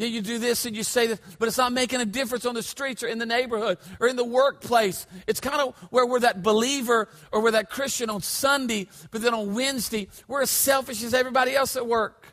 Yeah, 0.00 0.06
you 0.06 0.22
do 0.22 0.38
this 0.38 0.64
and 0.64 0.74
you 0.74 0.82
say 0.82 1.08
this, 1.08 1.20
but 1.38 1.46
it's 1.46 1.58
not 1.58 1.74
making 1.74 2.00
a 2.00 2.06
difference 2.06 2.46
on 2.46 2.54
the 2.54 2.62
streets 2.62 3.02
or 3.02 3.08
in 3.08 3.18
the 3.18 3.26
neighborhood 3.26 3.76
or 4.00 4.08
in 4.08 4.16
the 4.16 4.24
workplace. 4.24 5.06
It's 5.26 5.40
kind 5.40 5.60
of 5.60 5.76
where 5.90 6.06
we're 6.06 6.20
that 6.20 6.42
believer 6.42 7.06
or 7.30 7.42
we're 7.42 7.50
that 7.50 7.68
Christian 7.68 8.08
on 8.08 8.22
Sunday, 8.22 8.88
but 9.10 9.20
then 9.20 9.34
on 9.34 9.52
Wednesday, 9.54 10.08
we're 10.26 10.40
as 10.40 10.48
selfish 10.48 11.02
as 11.02 11.12
everybody 11.12 11.54
else 11.54 11.76
at 11.76 11.86
work. 11.86 12.28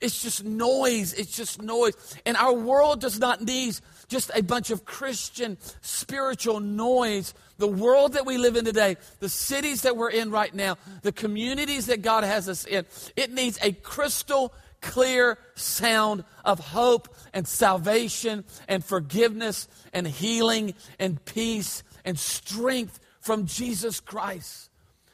It's 0.00 0.22
just 0.22 0.44
noise. 0.44 1.12
It's 1.12 1.36
just 1.36 1.60
noise. 1.60 1.92
And 2.24 2.38
our 2.38 2.54
world 2.54 3.02
does 3.02 3.18
not 3.18 3.42
need 3.42 3.78
just 4.08 4.30
a 4.34 4.42
bunch 4.42 4.70
of 4.70 4.86
Christian 4.86 5.58
spiritual 5.82 6.58
noise. 6.60 7.34
The 7.58 7.68
world 7.68 8.14
that 8.14 8.24
we 8.24 8.38
live 8.38 8.56
in 8.56 8.64
today, 8.64 8.96
the 9.18 9.28
cities 9.28 9.82
that 9.82 9.94
we're 9.94 10.08
in 10.08 10.30
right 10.30 10.54
now, 10.54 10.78
the 11.02 11.12
communities 11.12 11.84
that 11.86 12.00
God 12.00 12.24
has 12.24 12.48
us 12.48 12.64
in, 12.64 12.86
it 13.14 13.30
needs 13.30 13.58
a 13.60 13.72
crystal 13.72 14.54
clear 14.80 15.38
sound 15.54 16.24
of 16.44 16.58
hope 16.58 17.14
and 17.32 17.46
salvation 17.46 18.44
and 18.68 18.84
forgiveness 18.84 19.68
and 19.92 20.06
healing 20.06 20.74
and 20.98 21.22
peace 21.24 21.82
and 22.04 22.18
strength 22.18 22.98
from 23.20 23.46
Jesus 23.46 24.00
Christ. 24.00 24.70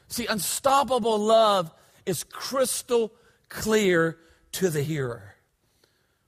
See, 0.07 0.25
unstoppable 0.25 1.19
love 1.19 1.71
is 2.05 2.23
crystal 2.23 3.11
clear 3.49 4.17
to 4.53 4.69
the 4.69 4.81
hearer. 4.81 5.35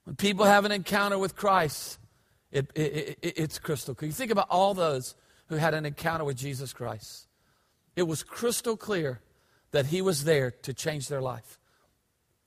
When 0.04 0.16
people 0.16 0.46
have 0.46 0.66
an 0.66 0.72
encounter 0.72 1.18
with 1.18 1.36
Christ, 1.36 1.98
it, 2.52 2.70
it, 2.76 3.18
it, 3.22 3.34
it's 3.38 3.60
crystal 3.60 3.96
clear. 3.96 4.08
You 4.08 4.14
think 4.14 4.32
about 4.32 4.48
all 4.50 4.74
those 4.74 5.16
who 5.48 5.56
had 5.56 5.74
an 5.74 5.86
encounter 5.86 6.24
with 6.24 6.38
Jesus 6.38 6.74
Christ. 6.74 7.28
It 7.96 8.04
was 8.04 8.24
crystal 8.24 8.76
clear 8.76 9.22
that 9.72 9.88
he 9.88 10.02
was 10.02 10.24
there 10.24 10.52
to 10.52 10.74
change 10.74 11.08
their 11.08 11.22
life. 11.22 11.59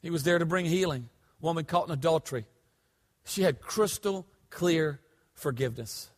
He 0.03 0.11
was 0.11 0.25
there 0.25 0.39
to 0.39 0.45
bring 0.45 0.67
healing. 0.67 1.09
woman 1.41 1.65
caught 1.65 1.87
in 1.87 1.93
adultery. 1.93 2.45
She 3.25 3.43
had 3.43 3.61
crystal 3.61 4.27
clear 4.51 5.01
forgiveness. 5.35 6.11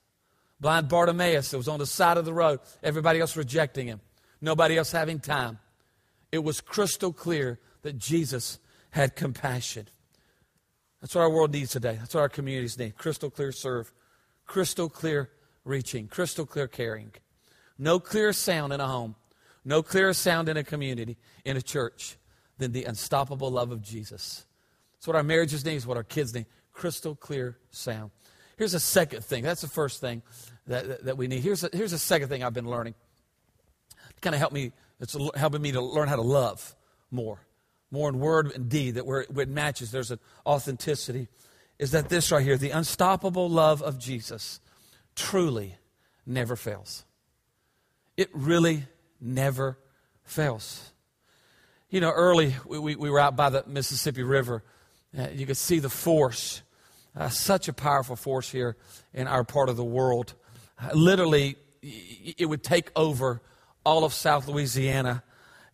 Blind 0.61 0.89
Bartimaeus 0.89 1.51
that 1.51 1.59
was 1.59 1.69
on 1.69 1.79
the 1.79 1.87
side 1.87 2.17
of 2.17 2.25
the 2.25 2.33
road, 2.33 2.61
everybody 2.83 3.21
else 3.21 3.37
rejecting 3.37 3.87
him, 3.87 4.01
nobody 4.41 4.79
else 4.79 4.93
having 4.93 5.21
time. 5.21 5.59
It 6.33 6.43
was 6.43 6.61
crystal 6.61 7.13
clear 7.13 7.61
that 7.83 7.99
Jesus 7.99 8.59
had 8.91 9.15
compassion. 9.15 9.89
That's 11.01 11.15
what 11.15 11.23
our 11.23 11.31
world 11.31 11.53
needs 11.53 11.73
today. 11.73 11.97
That's 11.99 12.15
what 12.15 12.23
our 12.23 12.29
communities 12.29 12.79
need. 12.79 12.97
Crystal 12.97 13.29
clear 13.29 13.53
serve, 13.53 13.93
crystal 14.47 14.89
clear 14.89 15.31
reaching, 15.65 16.09
crystal 16.09 16.47
clear 16.47 16.67
caring. 16.67 17.13
No 17.79 18.01
clearer 18.01 18.33
sound 18.33 18.73
in 18.73 18.81
a 18.81 18.87
home, 18.87 19.17
no 19.65 19.83
clearer 19.83 20.15
sound 20.15 20.49
in 20.49 20.57
a 20.57 20.65
community, 20.65 21.19
in 21.45 21.57
a 21.57 21.63
church, 21.63 22.17
than 22.59 22.73
the 22.73 22.85
unstoppable 22.85 23.51
love 23.51 23.71
of 23.71 23.83
Jesus. 23.83 24.47
That's 24.95 25.07
what 25.07 25.17
our 25.17 25.23
marriages 25.23 25.65
need, 25.65 25.77
it's 25.77 25.87
what 25.87 25.97
our 25.97 26.05
kids 26.05 26.35
need. 26.35 26.47
Crystal 26.73 27.15
clear 27.15 27.59
sound. 27.71 28.11
Here's 28.57 28.75
a 28.75 28.81
second 28.81 29.25
thing. 29.25 29.43
That's 29.43 29.61
the 29.61 29.69
first 29.69 30.01
thing 30.01 30.23
that, 30.67 31.05
that, 31.05 31.17
we 31.17 31.27
need. 31.27 31.41
Here's 31.41 31.65
a, 31.65 31.71
here's 31.73 31.93
a 31.93 31.99
second 31.99 32.29
thing 32.29 32.43
I've 32.43 32.55
been 32.55 32.69
learning. 32.69 32.95
To 34.15 34.21
kind 34.21 34.35
of 34.35 34.41
help 34.41 34.53
me, 34.53 34.73
it's 35.01 35.17
helping 35.35 35.63
me 35.63 35.73
to 35.73 35.81
learn 35.81 36.09
how 36.09 36.17
to 36.17 36.23
love 36.23 36.75
more 37.11 37.41
more 37.95 38.11
in 38.11 38.19
word 38.19 38.53
and 38.55 38.69
deed, 38.69 38.97
that 38.97 39.07
where 39.07 39.21
it 39.23 39.49
matches, 39.49 39.91
there's 39.91 40.11
an 40.11 40.19
authenticity, 40.45 41.29
is 41.79 41.93
that 41.93 42.11
this 42.11 42.31
right 42.31 42.45
here, 42.45 42.59
the 42.59 42.71
unstoppable 42.71 43.49
love 43.49 43.81
of 43.81 43.99
Jesus, 43.99 44.61
truly 45.15 45.77
never 46.27 46.57
fails. 46.57 47.05
It 48.17 48.29
really 48.35 48.85
never 49.21 49.79
fails. 50.25 50.93
You 51.95 52.01
know, 52.01 52.11
early 52.11 52.57
we, 52.67 52.81
we, 52.81 52.97
we 52.97 53.09
were 53.09 53.21
out 53.21 53.37
by 53.37 53.51
the 53.51 53.63
Mississippi 53.69 54.25
River. 54.25 54.65
Uh, 55.17 55.29
you 55.33 55.47
could 55.47 55.57
see 55.57 55.79
the 55.79 55.89
force, 55.89 56.61
uh, 57.17 57.29
such 57.29 57.69
a 57.69 57.73
powerful 57.73 58.17
force 58.17 58.51
here 58.51 58.77
in 59.13 59.29
our 59.29 59.45
part 59.45 59.69
of 59.69 59.77
the 59.77 59.85
world. 59.85 60.35
Uh, 60.77 60.91
literally, 60.93 61.55
it 61.85 62.49
would 62.49 62.65
take 62.65 62.91
over 62.97 63.41
all 63.87 64.03
of 64.03 64.13
South 64.13 64.49
Louisiana 64.49 65.23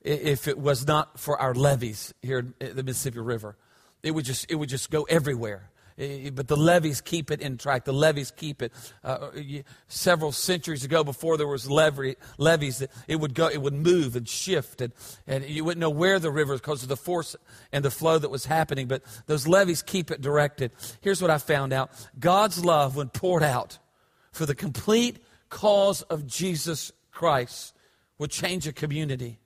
if 0.03 0.47
it 0.47 0.59
was 0.59 0.87
not 0.87 1.19
for 1.19 1.41
our 1.41 1.55
levees 1.55 2.13
here 2.21 2.53
at 2.61 2.77
the 2.77 2.83
Mississippi 2.83 3.21
River. 3.21 3.57
It 4.03 4.11
would 4.11 4.27
just, 4.27 4.45
it 4.51 4.57
would 4.57 4.69
just 4.69 4.91
go 4.91 5.05
everywhere. 5.05 5.70
Eh, 6.01 6.27
eh, 6.27 6.31
but 6.31 6.49
the 6.49 6.57
levees 6.57 7.03
keep 7.03 7.31
it 7.31 7.43
in 7.43 7.59
track. 7.59 7.85
The 7.85 7.93
levees 7.93 8.31
keep 8.31 8.63
it. 8.63 8.73
Uh, 9.05 9.07
uh 9.07 9.31
several 9.89 10.33
centuries 10.33 10.83
ago, 10.83 11.05
before 11.05 11.37
there 11.37 11.47
was 11.47 11.71
levy, 11.71 12.17
levees, 12.39 12.83
it 13.07 13.17
would 13.17 13.35
go, 13.35 13.49
it 13.49 13.61
would 13.61 13.75
move 13.75 14.17
and 14.17 14.27
shift, 14.27 14.81
and, 14.81 14.95
and 15.27 15.45
you 15.45 15.63
wouldn't 15.63 15.81
know 15.81 15.91
where 15.91 16.19
the 16.19 16.31
river 16.31 16.55
is 16.55 16.61
because 16.61 16.83
of 16.83 16.89
the 16.89 16.97
force 16.97 17.37
and 17.71 17.85
the 17.85 17.91
flow 17.91 18.19
that 18.19 18.31
was 18.31 18.47
happening. 18.47 18.89
But 18.89 19.03
those 19.27 19.47
levees 19.47 19.83
keep 19.83 20.11
it 20.11 20.23
directed. 20.23 20.73
Here's 21.03 21.21
what 21.21 21.31
I 21.31 21.37
found 21.37 21.75
out: 21.75 21.91
God's 22.19 22.65
love, 22.65 22.97
when 22.97 23.11
poured 23.11 23.43
out 23.43 23.79
for 24.33 24.47
the 24.47 24.55
complete 24.55 25.19
cause 25.51 26.01
of 26.03 26.27
Jesus 26.27 26.93
Christ, 27.13 27.75
would 28.19 28.31
change 28.31 28.67
a 28.67 28.73
community. 28.73 29.39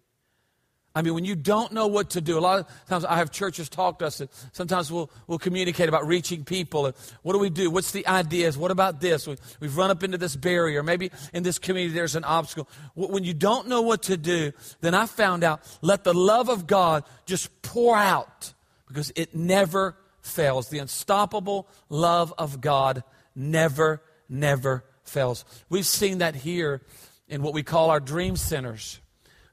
I 0.97 1.03
mean, 1.03 1.15
when 1.15 1.25
you 1.25 1.35
don't 1.35 1.73
know 1.73 1.89
what 1.89 2.11
to 2.11 2.21
do, 2.21 2.39
a 2.39 2.41
lot 2.41 2.61
of 2.61 2.87
times 2.87 3.05
I 3.05 3.17
have 3.17 3.33
churches 3.33 3.69
talk 3.69 3.99
to 3.99 4.07
us, 4.07 4.21
and 4.21 4.31
sometimes 4.53 4.93
we'll, 4.93 5.11
we'll 5.27 5.41
communicate 5.41 5.89
about 5.89 6.07
reaching 6.07 6.45
people. 6.45 6.87
And 6.87 6.95
what 7.23 7.33
do 7.33 7.41
we 7.41 7.51
do? 7.51 7.69
What's 7.69 7.91
the 7.91 8.07
ideas? 8.07 8.57
What 8.57 8.71
about 8.71 9.01
this? 9.01 9.27
We, 9.27 9.37
we've 9.59 9.77
run 9.77 9.91
up 9.91 10.05
into 10.05 10.19
this 10.19 10.37
barrier. 10.37 10.85
Maybe 10.85 11.11
in 11.33 11.43
this 11.43 11.59
community 11.59 11.95
there's 11.95 12.15
an 12.15 12.23
obstacle. 12.23 12.69
When 12.95 13.25
you 13.25 13.35
don't 13.35 13.67
know 13.67 13.83
what 13.83 14.05
to 14.05 14.17
do, 14.17 14.53
then 14.83 14.95
I 14.95 15.07
found 15.07 15.43
out 15.43 15.63
let 15.83 16.05
the 16.05 16.15
love 16.15 16.49
of 16.49 16.69
God 16.69 17.03
just 17.27 17.63
pour 17.63 17.97
out 17.97 18.55
because 18.87 19.11
it 19.17 19.35
never 19.35 19.97
fails. 20.23 20.69
The 20.69 20.79
unstoppable 20.79 21.67
love 21.89 22.33
of 22.39 22.61
God 22.61 23.03
never, 23.35 24.01
never 24.29 24.85
fails. 25.03 25.45
We've 25.69 25.87
seen 25.87 26.19
that 26.19 26.37
here 26.37 26.83
in 27.29 27.43
what 27.43 27.53
we 27.53 27.65
call 27.65 27.91
our 27.91 28.01
dream 28.01 28.37
centers 28.37 29.01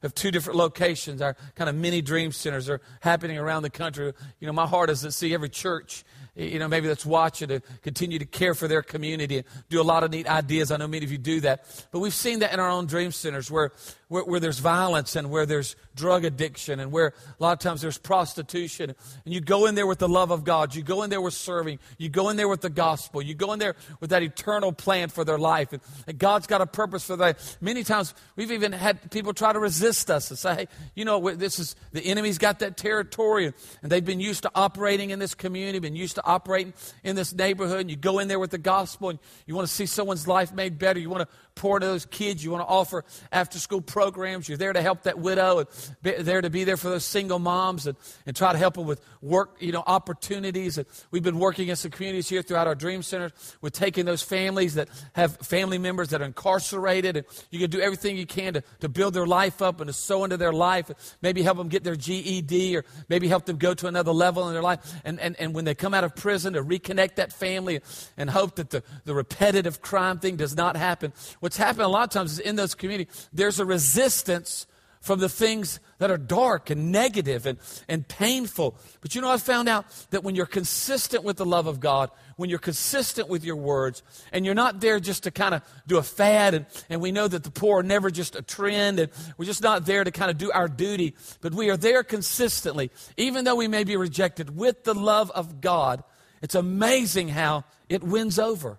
have 0.02 0.14
two 0.14 0.30
different 0.30 0.58
locations. 0.58 1.22
Our 1.22 1.36
kind 1.54 1.70
of 1.70 1.76
mini 1.76 2.02
dream 2.02 2.32
centers 2.32 2.68
are 2.68 2.80
happening 3.00 3.38
around 3.38 3.62
the 3.62 3.70
country. 3.70 4.12
You 4.40 4.46
know, 4.46 4.52
my 4.52 4.66
heart 4.66 4.90
is 4.90 5.02
to 5.02 5.12
see 5.12 5.32
every 5.34 5.48
church, 5.48 6.04
you 6.34 6.58
know, 6.58 6.68
maybe 6.68 6.88
that's 6.88 7.06
watching 7.06 7.48
to 7.48 7.60
continue 7.82 8.18
to 8.18 8.24
care 8.24 8.54
for 8.54 8.68
their 8.68 8.82
community 8.82 9.38
and 9.38 9.46
do 9.68 9.80
a 9.80 9.84
lot 9.84 10.04
of 10.04 10.10
neat 10.10 10.26
ideas. 10.28 10.70
I 10.70 10.76
know 10.76 10.88
many 10.88 11.04
of 11.04 11.12
you 11.12 11.18
do 11.18 11.40
that. 11.42 11.66
But 11.90 12.00
we've 12.00 12.14
seen 12.14 12.40
that 12.40 12.52
in 12.52 12.60
our 12.60 12.70
own 12.70 12.86
dream 12.86 13.12
centers 13.12 13.50
where, 13.50 13.72
where, 14.12 14.24
where 14.24 14.40
there's 14.40 14.58
violence 14.58 15.16
and 15.16 15.30
where 15.30 15.46
there's 15.46 15.74
drug 15.94 16.26
addiction 16.26 16.80
and 16.80 16.92
where 16.92 17.08
a 17.08 17.42
lot 17.42 17.52
of 17.52 17.58
times 17.60 17.80
there's 17.80 17.96
prostitution. 17.96 18.94
And 19.24 19.34
you 19.34 19.40
go 19.40 19.64
in 19.64 19.74
there 19.74 19.86
with 19.86 20.00
the 20.00 20.08
love 20.08 20.30
of 20.30 20.44
God. 20.44 20.74
You 20.74 20.82
go 20.82 21.02
in 21.02 21.08
there 21.08 21.20
with 21.22 21.32
serving. 21.32 21.78
You 21.96 22.10
go 22.10 22.28
in 22.28 22.36
there 22.36 22.48
with 22.48 22.60
the 22.60 22.68
gospel. 22.68 23.22
You 23.22 23.34
go 23.34 23.54
in 23.54 23.58
there 23.58 23.74
with 24.00 24.10
that 24.10 24.22
eternal 24.22 24.70
plan 24.70 25.08
for 25.08 25.24
their 25.24 25.38
life. 25.38 25.72
And, 25.72 25.80
and 26.06 26.18
God's 26.18 26.46
got 26.46 26.60
a 26.60 26.66
purpose 26.66 27.06
for 27.06 27.16
that. 27.16 27.56
Many 27.62 27.84
times 27.84 28.14
we've 28.36 28.52
even 28.52 28.72
had 28.72 29.10
people 29.10 29.32
try 29.32 29.50
to 29.50 29.58
resist 29.58 30.10
us 30.10 30.28
and 30.28 30.38
say, 30.38 30.54
hey, 30.54 30.68
you 30.94 31.06
know, 31.06 31.34
this 31.34 31.58
is, 31.58 31.74
the 31.92 32.04
enemy's 32.04 32.36
got 32.36 32.58
that 32.58 32.76
territory 32.76 33.54
and 33.82 33.90
they've 33.90 34.04
been 34.04 34.20
used 34.20 34.42
to 34.42 34.50
operating 34.54 35.08
in 35.08 35.20
this 35.20 35.34
community, 35.34 35.78
been 35.78 35.96
used 35.96 36.16
to 36.16 36.26
operating 36.26 36.74
in 37.02 37.16
this 37.16 37.32
neighborhood. 37.32 37.80
And 37.80 37.90
you 37.90 37.96
go 37.96 38.18
in 38.18 38.28
there 38.28 38.38
with 38.38 38.50
the 38.50 38.58
gospel 38.58 39.08
and 39.08 39.18
you 39.46 39.54
want 39.54 39.66
to 39.66 39.72
see 39.72 39.86
someone's 39.86 40.28
life 40.28 40.52
made 40.52 40.78
better. 40.78 41.00
You 41.00 41.08
want 41.08 41.26
to 41.26 41.36
pour 41.54 41.76
into 41.76 41.86
those 41.86 42.06
kids. 42.06 42.44
You 42.44 42.50
want 42.50 42.62
to 42.62 42.68
offer 42.68 43.04
after 43.30 43.58
school 43.58 43.80
programs 43.80 44.12
programs. 44.12 44.48
You're 44.48 44.58
there 44.58 44.72
to 44.72 44.82
help 44.82 45.04
that 45.04 45.18
widow 45.18 45.58
and 45.60 45.68
be, 46.02 46.12
there 46.12 46.40
to 46.40 46.50
be 46.50 46.64
there 46.64 46.76
for 46.76 46.88
those 46.88 47.04
single 47.04 47.38
moms 47.38 47.86
and, 47.86 47.96
and 48.26 48.36
try 48.36 48.52
to 48.52 48.58
help 48.58 48.74
them 48.74 48.86
with 48.86 49.00
work, 49.20 49.56
you 49.60 49.72
know, 49.72 49.82
opportunities. 49.86 50.78
And 50.78 50.86
we've 51.10 51.22
been 51.22 51.38
working 51.38 51.68
in 51.68 51.76
some 51.76 51.90
communities 51.90 52.28
here 52.28 52.42
throughout 52.42 52.66
our 52.66 52.74
Dream 52.74 53.02
Center 53.02 53.32
with 53.60 53.72
taking 53.72 54.04
those 54.04 54.22
families 54.22 54.74
that 54.74 54.88
have 55.14 55.36
family 55.38 55.78
members 55.78 56.08
that 56.08 56.20
are 56.20 56.24
incarcerated. 56.24 57.16
And 57.16 57.26
you 57.50 57.58
can 57.58 57.70
do 57.70 57.80
everything 57.80 58.16
you 58.16 58.26
can 58.26 58.54
to, 58.54 58.62
to 58.80 58.88
build 58.88 59.14
their 59.14 59.26
life 59.26 59.62
up 59.62 59.80
and 59.80 59.88
to 59.88 59.92
sow 59.92 60.24
into 60.24 60.36
their 60.36 60.52
life. 60.52 60.90
Maybe 61.22 61.42
help 61.42 61.58
them 61.58 61.68
get 61.68 61.84
their 61.84 61.96
GED 61.96 62.76
or 62.76 62.84
maybe 63.08 63.28
help 63.28 63.46
them 63.46 63.56
go 63.56 63.74
to 63.74 63.86
another 63.86 64.12
level 64.12 64.48
in 64.48 64.52
their 64.52 64.62
life. 64.62 64.80
And, 65.04 65.20
and, 65.20 65.36
and 65.40 65.54
when 65.54 65.64
they 65.64 65.74
come 65.74 65.94
out 65.94 66.04
of 66.04 66.14
prison, 66.16 66.52
to 66.52 66.62
reconnect 66.62 67.16
that 67.16 67.32
family 67.32 67.80
and 68.16 68.28
hope 68.28 68.56
that 68.56 68.70
the, 68.70 68.82
the 69.04 69.14
repetitive 69.14 69.80
crime 69.80 70.18
thing 70.18 70.36
does 70.36 70.56
not 70.56 70.76
happen. 70.76 71.12
What's 71.42 71.56
happened 71.56 71.82
a 71.82 71.88
lot 71.88 72.04
of 72.04 72.10
times 72.10 72.34
is 72.34 72.38
in 72.38 72.54
those 72.54 72.76
communities, 72.76 73.28
there's 73.32 73.58
a 73.58 73.64
resistance 73.64 74.68
from 75.00 75.18
the 75.18 75.28
things 75.28 75.80
that 75.98 76.08
are 76.08 76.16
dark 76.16 76.70
and 76.70 76.92
negative 76.92 77.46
and, 77.46 77.58
and 77.88 78.06
painful. 78.06 78.76
But 79.00 79.16
you 79.16 79.22
know, 79.22 79.28
I 79.28 79.38
found 79.38 79.68
out 79.68 79.86
that 80.10 80.22
when 80.22 80.36
you're 80.36 80.46
consistent 80.46 81.24
with 81.24 81.38
the 81.38 81.44
love 81.44 81.66
of 81.66 81.80
God, 81.80 82.10
when 82.36 82.48
you're 82.48 82.60
consistent 82.60 83.28
with 83.28 83.42
your 83.42 83.56
words, 83.56 84.04
and 84.32 84.46
you're 84.46 84.54
not 84.54 84.80
there 84.80 85.00
just 85.00 85.24
to 85.24 85.32
kind 85.32 85.52
of 85.52 85.62
do 85.88 85.98
a 85.98 86.02
fad, 86.04 86.54
and, 86.54 86.66
and 86.88 87.00
we 87.00 87.10
know 87.10 87.26
that 87.26 87.42
the 87.42 87.50
poor 87.50 87.80
are 87.80 87.82
never 87.82 88.08
just 88.08 88.36
a 88.36 88.42
trend, 88.42 89.00
and 89.00 89.10
we're 89.36 89.44
just 89.44 89.64
not 89.64 89.84
there 89.84 90.04
to 90.04 90.12
kind 90.12 90.30
of 90.30 90.38
do 90.38 90.52
our 90.52 90.68
duty, 90.68 91.16
but 91.40 91.52
we 91.52 91.70
are 91.70 91.76
there 91.76 92.04
consistently, 92.04 92.92
even 93.16 93.44
though 93.44 93.56
we 93.56 93.66
may 93.66 93.82
be 93.82 93.96
rejected, 93.96 94.56
with 94.56 94.84
the 94.84 94.94
love 94.94 95.28
of 95.32 95.60
God. 95.60 96.04
It's 96.40 96.54
amazing 96.54 97.30
how 97.30 97.64
it 97.88 98.04
wins 98.04 98.38
over. 98.38 98.78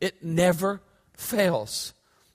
It 0.00 0.22
never 0.22 0.80
fails. 1.16 1.92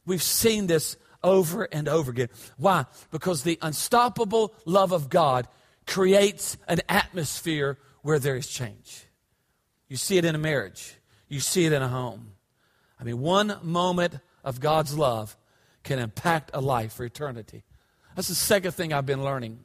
We've 0.09 0.23
seen 0.23 0.65
this 0.65 0.97
over 1.23 1.65
and 1.65 1.87
over 1.87 2.09
again. 2.09 2.29
Why? 2.57 2.87
Because 3.11 3.43
the 3.43 3.59
unstoppable 3.61 4.55
love 4.65 4.91
of 4.91 5.07
God 5.07 5.47
creates 5.85 6.57
an 6.67 6.81
atmosphere 6.89 7.77
where 8.01 8.17
there 8.17 8.35
is 8.35 8.47
change. 8.47 9.05
You 9.87 9.97
see 9.97 10.17
it 10.17 10.25
in 10.25 10.33
a 10.33 10.39
marriage, 10.39 10.95
you 11.27 11.39
see 11.39 11.65
it 11.65 11.73
in 11.73 11.83
a 11.83 11.87
home. 11.87 12.31
I 12.99 13.03
mean, 13.03 13.19
one 13.19 13.59
moment 13.61 14.17
of 14.43 14.59
God's 14.59 14.97
love 14.97 15.37
can 15.83 15.99
impact 15.99 16.49
a 16.55 16.59
life 16.59 16.93
for 16.93 17.05
eternity. 17.05 17.63
That's 18.15 18.29
the 18.29 18.35
second 18.35 18.71
thing 18.71 18.93
I've 18.93 19.05
been 19.05 19.23
learning 19.23 19.59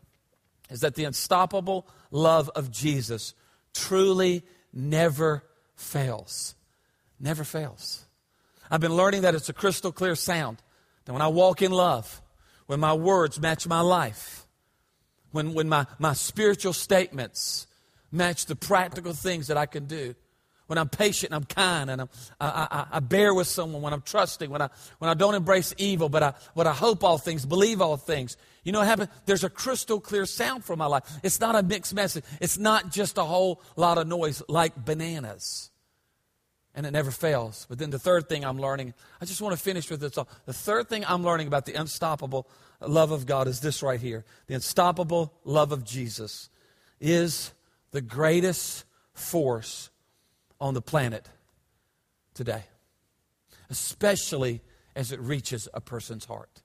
is 0.68 0.80
that 0.80 0.94
the 0.94 1.04
unstoppable 1.04 1.88
love 2.10 2.50
of 2.54 2.70
Jesus 2.70 3.32
truly 3.72 4.42
never 4.74 5.42
fails. 5.74 6.54
Never 7.18 7.44
fails. 7.44 8.04
I've 8.70 8.80
been 8.80 8.94
learning 8.94 9.22
that 9.22 9.34
it's 9.34 9.48
a 9.48 9.52
crystal 9.52 9.92
clear 9.92 10.14
sound. 10.14 10.58
That 11.04 11.12
when 11.12 11.22
I 11.22 11.28
walk 11.28 11.62
in 11.62 11.70
love, 11.70 12.22
when 12.66 12.80
my 12.80 12.94
words 12.94 13.40
match 13.40 13.66
my 13.66 13.80
life, 13.80 14.46
when, 15.32 15.54
when 15.54 15.68
my, 15.68 15.86
my 15.98 16.12
spiritual 16.12 16.72
statements 16.72 17.66
match 18.10 18.46
the 18.46 18.56
practical 18.56 19.12
things 19.12 19.48
that 19.48 19.56
I 19.56 19.66
can 19.66 19.86
do, 19.86 20.14
when 20.66 20.78
I'm 20.78 20.88
patient 20.88 21.32
and 21.32 21.42
I'm 21.42 21.44
kind 21.44 21.90
and 21.90 22.00
I'm, 22.02 22.08
I, 22.40 22.46
I, 22.70 22.96
I, 22.96 23.00
bear 23.00 23.34
with 23.34 23.46
someone, 23.46 23.82
when 23.82 23.92
I'm 23.92 24.00
trusting, 24.00 24.48
when 24.48 24.62
I, 24.62 24.70
when 24.98 25.10
I 25.10 25.14
don't 25.14 25.34
embrace 25.34 25.74
evil, 25.76 26.08
but 26.08 26.22
I, 26.22 26.32
but 26.56 26.66
I 26.66 26.72
hope 26.72 27.04
all 27.04 27.18
things, 27.18 27.44
believe 27.44 27.82
all 27.82 27.98
things. 27.98 28.38
You 28.62 28.72
know 28.72 28.78
what 28.78 28.88
happens? 28.88 29.10
There's 29.26 29.44
a 29.44 29.50
crystal 29.50 30.00
clear 30.00 30.24
sound 30.24 30.64
for 30.64 30.74
my 30.74 30.86
life. 30.86 31.02
It's 31.22 31.38
not 31.38 31.54
a 31.54 31.62
mixed 31.62 31.92
message. 31.92 32.24
It's 32.40 32.56
not 32.56 32.90
just 32.90 33.18
a 33.18 33.24
whole 33.24 33.60
lot 33.76 33.98
of 33.98 34.06
noise 34.06 34.42
like 34.48 34.74
bananas 34.82 35.70
and 36.74 36.86
it 36.86 36.90
never 36.90 37.10
fails. 37.10 37.66
But 37.68 37.78
then 37.78 37.90
the 37.90 37.98
third 37.98 38.28
thing 38.28 38.44
I'm 38.44 38.58
learning, 38.58 38.94
I 39.20 39.24
just 39.24 39.40
want 39.40 39.56
to 39.56 39.62
finish 39.62 39.90
with 39.90 40.00
this. 40.00 40.12
The 40.12 40.52
third 40.52 40.88
thing 40.88 41.04
I'm 41.06 41.22
learning 41.22 41.46
about 41.46 41.66
the 41.66 41.74
unstoppable 41.74 42.48
love 42.80 43.10
of 43.10 43.26
God 43.26 43.46
is 43.46 43.60
this 43.60 43.82
right 43.82 44.00
here. 44.00 44.24
The 44.46 44.54
unstoppable 44.54 45.32
love 45.44 45.72
of 45.72 45.84
Jesus 45.84 46.50
is 47.00 47.52
the 47.92 48.00
greatest 48.00 48.84
force 49.12 49.90
on 50.60 50.74
the 50.74 50.82
planet 50.82 51.28
today, 52.34 52.64
especially 53.70 54.60
as 54.96 55.12
it 55.12 55.20
reaches 55.20 55.68
a 55.74 55.80
person's 55.80 56.24
heart. 56.24 56.62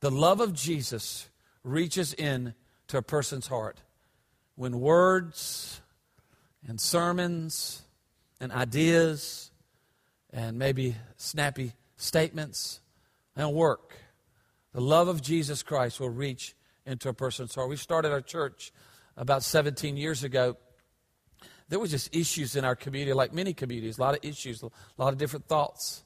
The 0.00 0.10
love 0.10 0.40
of 0.40 0.52
Jesus 0.52 1.28
reaches 1.62 2.14
in 2.14 2.54
to 2.88 2.98
a 2.98 3.02
person's 3.02 3.48
heart 3.48 3.80
when 4.56 4.80
words 4.80 5.80
and 6.66 6.80
sermons 6.80 7.82
and 8.40 8.52
ideas 8.52 9.50
and 10.32 10.58
maybe 10.58 10.96
snappy 11.16 11.72
statements. 11.96 12.80
Don't 13.36 13.54
work. 13.54 13.96
The 14.72 14.80
love 14.80 15.08
of 15.08 15.22
Jesus 15.22 15.62
Christ 15.62 16.00
will 16.00 16.10
reach 16.10 16.54
into 16.86 17.08
a 17.08 17.14
person's 17.14 17.54
heart. 17.54 17.68
We 17.68 17.76
started 17.76 18.12
our 18.12 18.20
church 18.20 18.72
about 19.16 19.42
17 19.42 19.96
years 19.96 20.24
ago. 20.24 20.56
There 21.68 21.78
was 21.78 21.90
just 21.90 22.14
issues 22.14 22.56
in 22.56 22.64
our 22.64 22.76
community, 22.76 23.12
like 23.12 23.32
many 23.32 23.52
communities, 23.52 23.98
a 23.98 24.00
lot 24.00 24.14
of 24.14 24.24
issues, 24.24 24.62
a 24.62 24.70
lot 24.96 25.12
of 25.12 25.18
different 25.18 25.46
thoughts. 25.46 26.04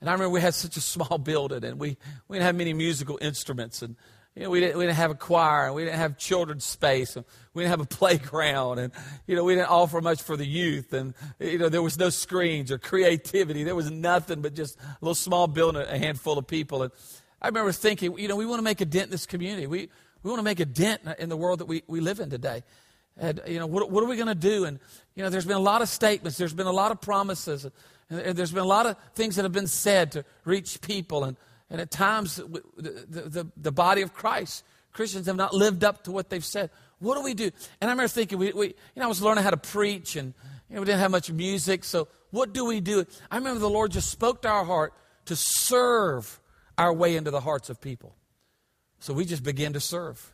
And 0.00 0.08
I 0.08 0.12
remember 0.12 0.30
we 0.30 0.40
had 0.40 0.54
such 0.54 0.76
a 0.76 0.80
small 0.94 1.18
building, 1.18 1.64
and 1.64 1.78
we, 1.78 1.96
we 2.28 2.36
didn't 2.36 2.46
have 2.46 2.56
many 2.56 2.72
musical 2.72 3.18
instruments, 3.20 3.82
and 3.82 3.96
you 4.36 4.42
know, 4.42 4.50
we 4.50 4.60
didn't, 4.60 4.76
we 4.76 4.84
didn't 4.84 4.96
have 4.96 5.10
a 5.10 5.14
choir, 5.14 5.66
and 5.66 5.74
we 5.74 5.84
didn't 5.84 5.98
have 5.98 6.18
children's 6.18 6.64
space, 6.64 7.16
and 7.16 7.24
we 7.54 7.62
didn't 7.62 7.70
have 7.70 7.80
a 7.80 7.86
playground, 7.96 8.78
and 8.78 8.92
you 9.26 9.34
know, 9.34 9.42
we 9.42 9.54
didn't 9.54 9.70
offer 9.70 10.00
much 10.02 10.20
for 10.22 10.36
the 10.36 10.46
youth, 10.46 10.92
and 10.92 11.14
you 11.40 11.56
know, 11.56 11.70
there 11.70 11.82
was 11.82 11.98
no 11.98 12.10
screens 12.10 12.70
or 12.70 12.76
creativity. 12.76 13.64
There 13.64 13.74
was 13.74 13.90
nothing 13.90 14.42
but 14.42 14.54
just 14.54 14.78
a 14.78 14.98
little 15.00 15.14
small 15.14 15.46
building, 15.46 15.82
a 15.82 15.98
handful 15.98 16.36
of 16.36 16.46
people. 16.46 16.82
And 16.82 16.92
I 17.40 17.48
remember 17.48 17.72
thinking, 17.72 18.18
you 18.18 18.28
know, 18.28 18.36
we 18.36 18.44
want 18.44 18.58
to 18.58 18.64
make 18.64 18.82
a 18.82 18.84
dent 18.84 19.06
in 19.06 19.10
this 19.10 19.24
community. 19.24 19.66
We 19.66 19.88
we 20.22 20.30
want 20.30 20.40
to 20.40 20.44
make 20.44 20.60
a 20.60 20.66
dent 20.66 21.02
in 21.18 21.28
the 21.28 21.36
world 21.36 21.60
that 21.60 21.66
we, 21.66 21.82
we 21.86 22.00
live 22.00 22.20
in 22.20 22.28
today. 22.28 22.62
And 23.16 23.40
you 23.46 23.58
know, 23.58 23.66
what, 23.66 23.90
what 23.90 24.04
are 24.04 24.06
we 24.06 24.16
going 24.16 24.28
to 24.28 24.34
do? 24.34 24.66
And 24.66 24.78
you 25.14 25.22
know, 25.22 25.30
there's 25.30 25.46
been 25.46 25.56
a 25.56 25.60
lot 25.60 25.80
of 25.80 25.88
statements, 25.88 26.36
there's 26.36 26.52
been 26.52 26.66
a 26.66 26.72
lot 26.72 26.90
of 26.90 27.00
promises, 27.00 27.64
and 28.10 28.36
there's 28.36 28.52
been 28.52 28.64
a 28.64 28.66
lot 28.66 28.84
of 28.84 28.96
things 29.14 29.36
that 29.36 29.44
have 29.44 29.52
been 29.52 29.66
said 29.66 30.12
to 30.12 30.24
reach 30.44 30.80
people, 30.82 31.24
and 31.24 31.38
and 31.70 31.80
at 31.80 31.90
times, 31.90 32.36
the, 32.36 32.62
the, 32.76 33.46
the, 33.56 33.72
body 33.72 34.02
of 34.02 34.14
Christ, 34.14 34.64
Christians 34.92 35.26
have 35.26 35.36
not 35.36 35.52
lived 35.52 35.82
up 35.82 36.04
to 36.04 36.12
what 36.12 36.30
they've 36.30 36.44
said. 36.44 36.70
What 37.00 37.16
do 37.16 37.22
we 37.22 37.34
do? 37.34 37.50
And 37.80 37.90
I 37.90 37.92
remember 37.92 38.08
thinking, 38.08 38.38
we, 38.38 38.52
we, 38.52 38.66
you 38.68 38.74
know, 38.96 39.04
I 39.04 39.08
was 39.08 39.20
learning 39.20 39.44
how 39.44 39.50
to 39.50 39.56
preach 39.56 40.16
and 40.16 40.32
you 40.68 40.74
know, 40.74 40.80
we 40.80 40.86
didn't 40.86 41.00
have 41.00 41.10
much 41.10 41.30
music. 41.30 41.84
So 41.84 42.08
what 42.30 42.52
do 42.52 42.64
we 42.64 42.80
do? 42.80 43.04
I 43.30 43.36
remember 43.36 43.60
the 43.60 43.68
Lord 43.68 43.90
just 43.90 44.10
spoke 44.10 44.42
to 44.42 44.48
our 44.48 44.64
heart 44.64 44.94
to 45.26 45.36
serve 45.36 46.40
our 46.78 46.92
way 46.92 47.16
into 47.16 47.30
the 47.30 47.40
hearts 47.40 47.68
of 47.68 47.80
people. 47.80 48.14
So 49.00 49.12
we 49.12 49.24
just 49.24 49.42
began 49.42 49.72
to 49.74 49.80
serve. 49.80 50.32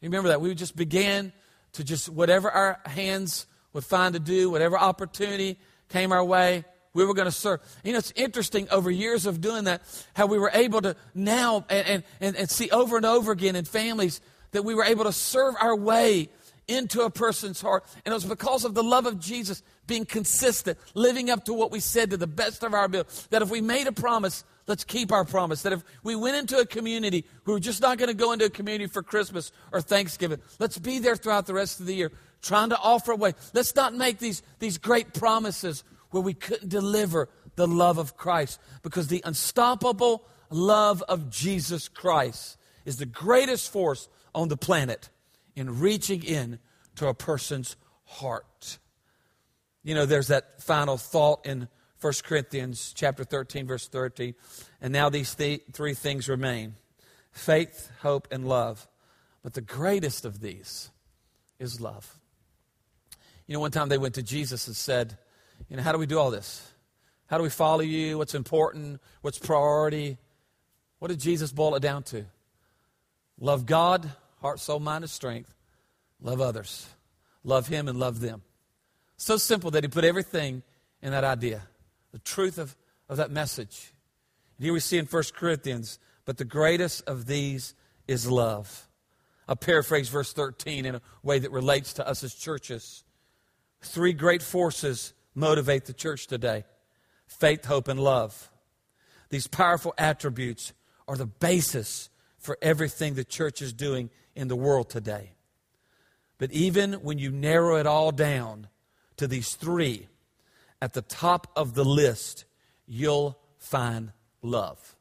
You 0.00 0.08
remember 0.08 0.30
that? 0.30 0.40
We 0.40 0.54
just 0.54 0.76
began 0.76 1.32
to 1.72 1.84
just, 1.84 2.08
whatever 2.08 2.50
our 2.50 2.80
hands 2.86 3.46
would 3.72 3.84
find 3.84 4.14
to 4.14 4.20
do, 4.20 4.50
whatever 4.50 4.78
opportunity 4.78 5.58
came 5.88 6.12
our 6.12 6.24
way, 6.24 6.64
we 6.96 7.04
were 7.04 7.14
going 7.14 7.26
to 7.26 7.32
serve. 7.32 7.60
You 7.84 7.92
know, 7.92 7.98
it's 7.98 8.12
interesting 8.16 8.68
over 8.70 8.90
years 8.90 9.26
of 9.26 9.40
doing 9.40 9.64
that, 9.64 9.82
how 10.14 10.26
we 10.26 10.38
were 10.38 10.50
able 10.52 10.80
to 10.82 10.96
now 11.14 11.64
and, 11.68 12.02
and, 12.20 12.36
and 12.36 12.50
see 12.50 12.70
over 12.70 12.96
and 12.96 13.06
over 13.06 13.32
again 13.32 13.54
in 13.54 13.64
families 13.64 14.20
that 14.52 14.64
we 14.64 14.74
were 14.74 14.84
able 14.84 15.04
to 15.04 15.12
serve 15.12 15.54
our 15.60 15.76
way 15.76 16.28
into 16.68 17.02
a 17.02 17.10
person's 17.10 17.60
heart. 17.60 17.84
And 18.04 18.12
it 18.12 18.16
was 18.16 18.24
because 18.24 18.64
of 18.64 18.74
the 18.74 18.82
love 18.82 19.06
of 19.06 19.20
Jesus 19.20 19.62
being 19.86 20.04
consistent, 20.04 20.78
living 20.94 21.30
up 21.30 21.44
to 21.44 21.52
what 21.52 21.70
we 21.70 21.80
said 21.80 22.10
to 22.10 22.16
the 22.16 22.26
best 22.26 22.64
of 22.64 22.74
our 22.74 22.84
ability. 22.84 23.08
That 23.30 23.42
if 23.42 23.50
we 23.50 23.60
made 23.60 23.86
a 23.86 23.92
promise, 23.92 24.42
let's 24.66 24.82
keep 24.82 25.12
our 25.12 25.24
promise. 25.24 25.62
That 25.62 25.74
if 25.74 25.84
we 26.02 26.16
went 26.16 26.36
into 26.36 26.58
a 26.58 26.66
community, 26.66 27.24
we 27.44 27.52
were 27.52 27.60
just 27.60 27.82
not 27.82 27.98
going 27.98 28.08
to 28.08 28.14
go 28.14 28.32
into 28.32 28.46
a 28.46 28.50
community 28.50 28.86
for 28.86 29.02
Christmas 29.02 29.52
or 29.72 29.80
Thanksgiving. 29.80 30.40
Let's 30.58 30.78
be 30.78 30.98
there 30.98 31.16
throughout 31.16 31.46
the 31.46 31.54
rest 31.54 31.78
of 31.78 31.86
the 31.86 31.94
year, 31.94 32.10
trying 32.42 32.70
to 32.70 32.78
offer 32.78 33.12
a 33.12 33.16
way. 33.16 33.34
Let's 33.52 33.74
not 33.76 33.94
make 33.94 34.18
these, 34.18 34.42
these 34.58 34.78
great 34.78 35.14
promises 35.14 35.84
where 36.10 36.22
we 36.22 36.34
couldn't 36.34 36.68
deliver 36.68 37.28
the 37.56 37.66
love 37.66 37.98
of 37.98 38.16
Christ 38.16 38.60
because 38.82 39.08
the 39.08 39.22
unstoppable 39.24 40.26
love 40.50 41.02
of 41.08 41.30
Jesus 41.30 41.88
Christ 41.88 42.56
is 42.84 42.98
the 42.98 43.06
greatest 43.06 43.72
force 43.72 44.08
on 44.34 44.48
the 44.48 44.56
planet 44.56 45.08
in 45.54 45.80
reaching 45.80 46.22
in 46.22 46.58
to 46.96 47.08
a 47.08 47.14
person's 47.14 47.76
heart. 48.04 48.78
You 49.82 49.94
know, 49.94 50.06
there's 50.06 50.28
that 50.28 50.62
final 50.62 50.96
thought 50.96 51.46
in 51.46 51.68
1 52.00 52.12
Corinthians 52.24 52.92
chapter 52.94 53.24
13 53.24 53.66
verse 53.66 53.88
13. 53.88 54.34
And 54.80 54.92
now 54.92 55.08
these 55.08 55.34
th- 55.34 55.62
three 55.72 55.94
things 55.94 56.28
remain: 56.28 56.74
faith, 57.32 57.90
hope, 58.02 58.28
and 58.30 58.46
love. 58.46 58.86
But 59.42 59.54
the 59.54 59.60
greatest 59.60 60.24
of 60.24 60.40
these 60.40 60.90
is 61.58 61.80
love. 61.80 62.18
You 63.46 63.54
know, 63.54 63.60
one 63.60 63.70
time 63.70 63.88
they 63.88 63.98
went 63.98 64.14
to 64.16 64.22
Jesus 64.22 64.66
and 64.66 64.76
said, 64.76 65.18
you 65.68 65.76
know, 65.76 65.82
how 65.82 65.92
do 65.92 65.98
we 65.98 66.06
do 66.06 66.18
all 66.18 66.30
this? 66.30 66.72
How 67.26 67.38
do 67.38 67.42
we 67.42 67.50
follow 67.50 67.80
you? 67.80 68.18
What's 68.18 68.34
important? 68.34 69.00
What's 69.20 69.38
priority? 69.38 70.18
What 70.98 71.08
did 71.08 71.20
Jesus 71.20 71.52
boil 71.52 71.74
it 71.74 71.80
down 71.82 72.02
to? 72.04 72.24
Love 73.38 73.66
God, 73.66 74.08
heart, 74.40 74.60
soul, 74.60 74.80
mind, 74.80 75.04
and 75.04 75.10
strength. 75.10 75.52
Love 76.20 76.40
others. 76.40 76.88
Love 77.44 77.68
Him 77.68 77.88
and 77.88 77.98
love 77.98 78.20
them. 78.20 78.42
So 79.16 79.36
simple 79.36 79.70
that 79.72 79.84
He 79.84 79.88
put 79.88 80.04
everything 80.04 80.62
in 81.02 81.10
that 81.10 81.24
idea, 81.24 81.62
the 82.12 82.18
truth 82.18 82.58
of, 82.58 82.76
of 83.08 83.18
that 83.18 83.30
message. 83.30 83.92
And 84.56 84.64
here 84.64 84.72
we 84.72 84.80
see 84.80 84.98
in 84.98 85.06
1 85.06 85.22
Corinthians, 85.34 85.98
but 86.24 86.38
the 86.38 86.44
greatest 86.44 87.06
of 87.06 87.26
these 87.26 87.74
is 88.08 88.30
love. 88.30 88.88
I'll 89.48 89.56
paraphrase 89.56 90.08
verse 90.08 90.32
13 90.32 90.86
in 90.86 90.96
a 90.96 91.02
way 91.22 91.38
that 91.38 91.52
relates 91.52 91.92
to 91.94 92.08
us 92.08 92.24
as 92.24 92.34
churches. 92.34 93.04
Three 93.80 94.12
great 94.12 94.42
forces 94.42 95.12
motivate 95.36 95.84
the 95.84 95.92
church 95.92 96.26
today 96.26 96.64
faith, 97.28 97.64
hope, 97.66 97.86
and 97.86 98.00
love. 98.00 98.50
These 99.28 99.46
powerful 99.46 99.94
attributes 99.98 100.72
are 101.06 101.16
the 101.16 101.26
basis 101.26 102.08
for 102.38 102.58
everything 102.62 103.14
the 103.14 103.24
church 103.24 103.60
is 103.60 103.72
doing 103.72 104.10
in 104.34 104.48
the 104.48 104.56
world 104.56 104.88
today. 104.88 105.32
But 106.38 106.52
even 106.52 106.94
when 106.94 107.18
you 107.18 107.30
narrow 107.30 107.76
it 107.76 107.86
all 107.86 108.12
down 108.12 108.68
to 109.16 109.26
these 109.26 109.54
three, 109.54 110.08
at 110.80 110.92
the 110.92 111.02
top 111.02 111.50
of 111.56 111.74
the 111.74 111.84
list, 111.84 112.44
you'll 112.86 113.38
find 113.58 114.12
love. 114.42 114.96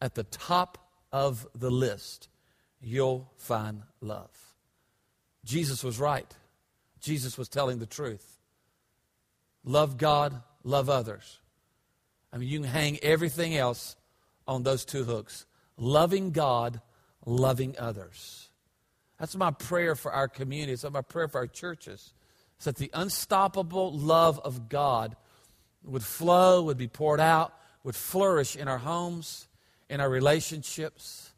At 0.00 0.14
the 0.14 0.24
top 0.24 0.78
of 1.12 1.46
the 1.54 1.70
list, 1.70 2.28
you'll 2.80 3.30
find 3.36 3.82
love. 4.00 4.30
Jesus 5.44 5.84
was 5.84 6.00
right. 6.00 6.34
Jesus 7.00 7.36
was 7.36 7.48
telling 7.48 7.78
the 7.78 7.86
truth. 7.86 8.33
Love 9.64 9.96
God, 9.96 10.42
love 10.62 10.88
others. 10.88 11.40
I 12.32 12.38
mean, 12.38 12.48
you 12.48 12.60
can 12.60 12.68
hang 12.68 12.98
everything 13.02 13.56
else 13.56 13.96
on 14.46 14.62
those 14.62 14.84
two 14.84 15.04
hooks 15.04 15.46
loving 15.76 16.30
God, 16.30 16.80
loving 17.26 17.74
others. 17.78 18.48
That's 19.18 19.36
my 19.36 19.50
prayer 19.50 19.94
for 19.94 20.12
our 20.12 20.28
community. 20.28 20.72
It's 20.72 20.88
my 20.88 21.00
prayer 21.02 21.28
for 21.28 21.38
our 21.38 21.46
churches. 21.46 22.12
It's 22.56 22.66
that 22.66 22.76
the 22.76 22.90
unstoppable 22.94 23.92
love 23.92 24.38
of 24.40 24.68
God 24.68 25.16
would 25.84 26.04
flow, 26.04 26.62
would 26.62 26.78
be 26.78 26.88
poured 26.88 27.20
out, 27.20 27.54
would 27.82 27.96
flourish 27.96 28.56
in 28.56 28.68
our 28.68 28.78
homes, 28.78 29.48
in 29.88 30.00
our 30.00 30.08
relationships, 30.08 31.32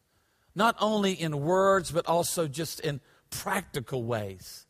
not 0.55 0.77
only 0.81 1.13
in 1.13 1.41
words, 1.41 1.91
but 1.91 2.07
also 2.07 2.47
just 2.49 2.81
in 2.81 3.01
practical 3.31 4.05
ways. 4.05 4.67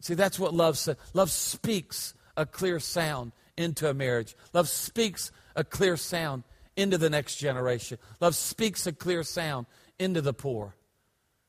See, 0.00 0.14
that's 0.14 0.38
what 0.38 0.54
love 0.54 0.78
says. 0.78 0.96
Love 1.12 1.30
speaks 1.30 2.14
a 2.38 2.46
clear 2.46 2.80
sound 2.80 3.32
into 3.58 3.90
a 3.90 3.92
marriage. 3.92 4.34
Love 4.54 4.68
speaks 4.68 5.30
a 5.56 5.64
clear 5.64 5.98
sound 5.98 6.44
into 6.76 6.96
the 6.96 7.10
next 7.10 7.36
generation. 7.36 7.98
Love 8.20 8.36
speaks 8.36 8.86
a 8.86 8.92
clear 8.92 9.24
sound 9.24 9.66
into 9.98 10.22
the 10.22 10.32
poor. 10.32 10.76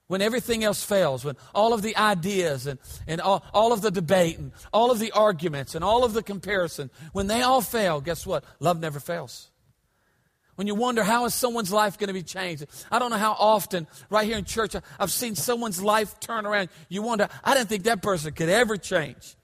When 0.07 0.23
everything 0.23 0.63
else 0.63 0.83
fails, 0.83 1.23
when 1.23 1.35
all 1.53 1.71
of 1.71 1.83
the 1.83 1.95
ideas 1.95 2.65
and, 2.65 2.79
and 3.07 3.21
all, 3.21 3.43
all 3.53 3.71
of 3.71 3.81
the 3.81 3.91
debate 3.91 4.39
and 4.39 4.51
all 4.73 4.89
of 4.89 4.97
the 4.97 5.11
arguments 5.11 5.75
and 5.75 5.83
all 5.83 6.03
of 6.03 6.13
the 6.13 6.23
comparison, 6.23 6.89
when 7.13 7.27
they 7.27 7.43
all 7.43 7.61
fail, 7.61 8.01
guess 8.01 8.25
what? 8.25 8.43
Love 8.59 8.79
never 8.79 8.99
fails. 8.99 9.51
When 10.55 10.65
you 10.65 10.73
wonder 10.73 11.03
how 11.03 11.25
is 11.25 11.35
someone's 11.35 11.71
life 11.71 11.99
going 11.99 12.07
to 12.07 12.13
be 12.13 12.23
changed. 12.23 12.65
I 12.91 12.97
don't 12.97 13.11
know 13.11 13.17
how 13.17 13.33
often, 13.33 13.85
right 14.09 14.25
here 14.25 14.37
in 14.37 14.45
church, 14.45 14.75
I've 14.99 15.11
seen 15.11 15.35
someone's 15.35 15.81
life 15.81 16.19
turn 16.19 16.47
around. 16.47 16.69
You 16.89 17.03
wonder, 17.03 17.29
I 17.43 17.53
didn't 17.53 17.69
think 17.69 17.83
that 17.83 18.01
person 18.01 18.33
could 18.33 18.49
ever 18.49 18.77
change. 18.77 19.35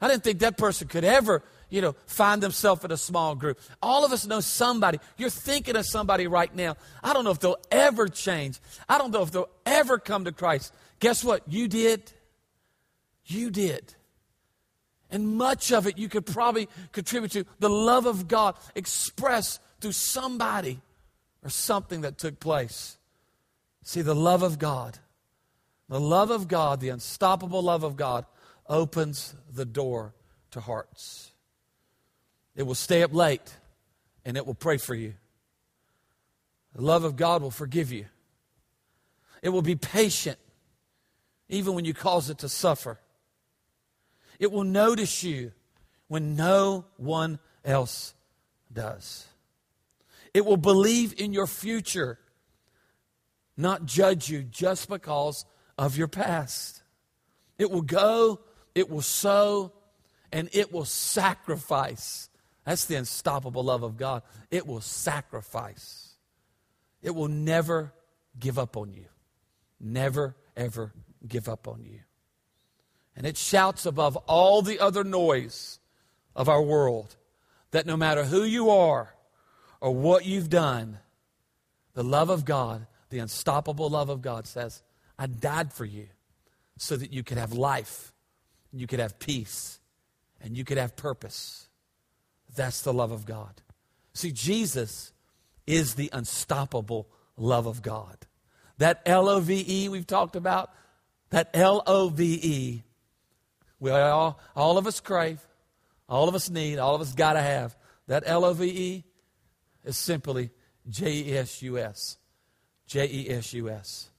I 0.00 0.08
didn't 0.08 0.24
think 0.24 0.40
that 0.40 0.56
person 0.56 0.88
could 0.88 1.04
ever 1.04 1.42
you 1.70 1.80
know, 1.80 1.94
find 2.06 2.42
themselves 2.42 2.84
in 2.84 2.90
a 2.90 2.96
small 2.96 3.34
group. 3.34 3.58
All 3.80 4.04
of 4.04 4.12
us 4.12 4.26
know 4.26 4.40
somebody. 4.40 4.98
You're 5.16 5.30
thinking 5.30 5.76
of 5.76 5.86
somebody 5.86 6.26
right 6.26 6.54
now. 6.54 6.76
I 7.02 7.12
don't 7.14 7.24
know 7.24 7.30
if 7.30 7.38
they'll 7.38 7.60
ever 7.70 8.08
change. 8.08 8.58
I 8.88 8.98
don't 8.98 9.12
know 9.12 9.22
if 9.22 9.30
they'll 9.30 9.48
ever 9.64 9.98
come 9.98 10.24
to 10.24 10.32
Christ. 10.32 10.74
Guess 10.98 11.24
what? 11.24 11.42
You 11.46 11.68
did. 11.68 12.12
You 13.24 13.50
did. 13.50 13.94
And 15.10 15.36
much 15.36 15.72
of 15.72 15.86
it 15.86 15.96
you 15.98 16.08
could 16.08 16.26
probably 16.26 16.68
contribute 16.92 17.32
to 17.32 17.46
the 17.58 17.70
love 17.70 18.06
of 18.06 18.28
God 18.28 18.56
expressed 18.74 19.60
through 19.80 19.92
somebody 19.92 20.80
or 21.42 21.50
something 21.50 22.02
that 22.02 22.18
took 22.18 22.38
place. 22.38 22.98
See, 23.82 24.02
the 24.02 24.14
love 24.14 24.42
of 24.42 24.58
God, 24.58 24.98
the 25.88 26.00
love 26.00 26.30
of 26.30 26.48
God, 26.48 26.80
the 26.80 26.90
unstoppable 26.90 27.62
love 27.62 27.82
of 27.82 27.96
God, 27.96 28.26
opens 28.70 29.34
the 29.52 29.66
door 29.66 30.14
to 30.52 30.60
hearts. 30.60 31.32
It 32.56 32.62
will 32.62 32.74
stay 32.74 33.02
up 33.02 33.12
late 33.12 33.54
and 34.24 34.36
it 34.36 34.46
will 34.46 34.54
pray 34.54 34.78
for 34.78 34.94
you. 34.94 35.14
The 36.74 36.82
love 36.82 37.04
of 37.04 37.16
God 37.16 37.42
will 37.42 37.50
forgive 37.50 37.92
you. 37.92 38.06
It 39.42 39.48
will 39.50 39.62
be 39.62 39.74
patient 39.74 40.38
even 41.48 41.74
when 41.74 41.84
you 41.84 41.92
cause 41.92 42.30
it 42.30 42.38
to 42.38 42.48
suffer. 42.48 43.00
It 44.38 44.52
will 44.52 44.64
notice 44.64 45.22
you 45.22 45.52
when 46.08 46.36
no 46.36 46.86
one 46.96 47.38
else 47.64 48.14
does. 48.72 49.26
It 50.32 50.46
will 50.46 50.56
believe 50.56 51.14
in 51.18 51.32
your 51.32 51.48
future, 51.48 52.18
not 53.56 53.84
judge 53.84 54.28
you 54.28 54.42
just 54.42 54.88
because 54.88 55.44
of 55.76 55.96
your 55.96 56.08
past. 56.08 56.82
It 57.58 57.70
will 57.70 57.82
go, 57.82 58.40
it 58.74 58.88
will 58.88 59.02
sow, 59.02 59.72
and 60.32 60.48
it 60.52 60.72
will 60.72 60.84
sacrifice 60.84 62.30
that's 62.64 62.84
the 62.84 62.96
unstoppable 62.96 63.64
love 63.64 63.82
of 63.82 63.96
God. 63.96 64.22
It 64.50 64.66
will 64.66 64.80
sacrifice, 64.80 66.14
it 67.02 67.14
will 67.14 67.28
never 67.28 67.92
give 68.38 68.58
up 68.58 68.76
on 68.76 68.92
you. 68.92 69.06
Never, 69.80 70.36
ever 70.56 70.92
give 71.26 71.48
up 71.48 71.66
on 71.66 71.84
you. 71.84 72.00
And 73.16 73.26
it 73.26 73.36
shouts 73.36 73.86
above 73.86 74.16
all 74.28 74.62
the 74.62 74.78
other 74.78 75.04
noise 75.04 75.80
of 76.36 76.48
our 76.48 76.62
world 76.62 77.16
that 77.70 77.86
no 77.86 77.96
matter 77.96 78.24
who 78.24 78.44
you 78.44 78.70
are 78.70 79.14
or 79.80 79.94
what 79.94 80.26
you've 80.26 80.50
done, 80.50 80.98
the 81.94 82.04
love 82.04 82.30
of 82.30 82.44
God, 82.44 82.86
the 83.08 83.18
unstoppable 83.18 83.88
love 83.88 84.10
of 84.10 84.22
God 84.22 84.46
says, 84.46 84.82
I 85.18 85.26
died 85.26 85.72
for 85.72 85.84
you 85.84 86.06
so 86.76 86.96
that 86.96 87.12
you 87.12 87.22
could 87.22 87.38
have 87.38 87.52
life, 87.52 88.12
you 88.72 88.86
could 88.86 89.00
have 89.00 89.18
peace, 89.18 89.80
and 90.40 90.56
you 90.56 90.64
could 90.64 90.78
have 90.78 90.96
purpose. 90.96 91.68
That's 92.54 92.82
the 92.82 92.92
love 92.92 93.12
of 93.12 93.26
God. 93.26 93.62
See, 94.14 94.32
Jesus 94.32 95.12
is 95.66 95.94
the 95.94 96.10
unstoppable 96.12 97.08
love 97.36 97.66
of 97.66 97.82
God. 97.82 98.16
That 98.78 99.02
L 99.06 99.28
O 99.28 99.40
V 99.40 99.64
E 99.66 99.88
we've 99.88 100.06
talked 100.06 100.36
about, 100.36 100.72
that 101.30 101.50
L 101.54 101.82
O 101.86 102.08
V 102.08 102.40
E, 102.42 102.82
we 103.78 103.90
all, 103.90 104.40
all 104.56 104.78
of 104.78 104.86
us 104.86 105.00
crave, 105.00 105.46
all 106.08 106.28
of 106.28 106.34
us 106.34 106.50
need, 106.50 106.78
all 106.78 106.94
of 106.94 107.00
us 107.00 107.14
got 107.14 107.34
to 107.34 107.40
have. 107.40 107.76
That 108.06 108.24
L 108.26 108.44
O 108.44 108.52
V 108.52 108.66
E 108.66 109.04
is 109.84 109.96
simply 109.96 110.50
J 110.88 111.12
E 111.12 111.38
S 111.38 111.62
U 111.62 111.78
S. 111.78 112.18
J 112.86 113.06
E 113.06 113.30
S 113.30 113.52
U 113.52 113.70
S. 113.70 114.10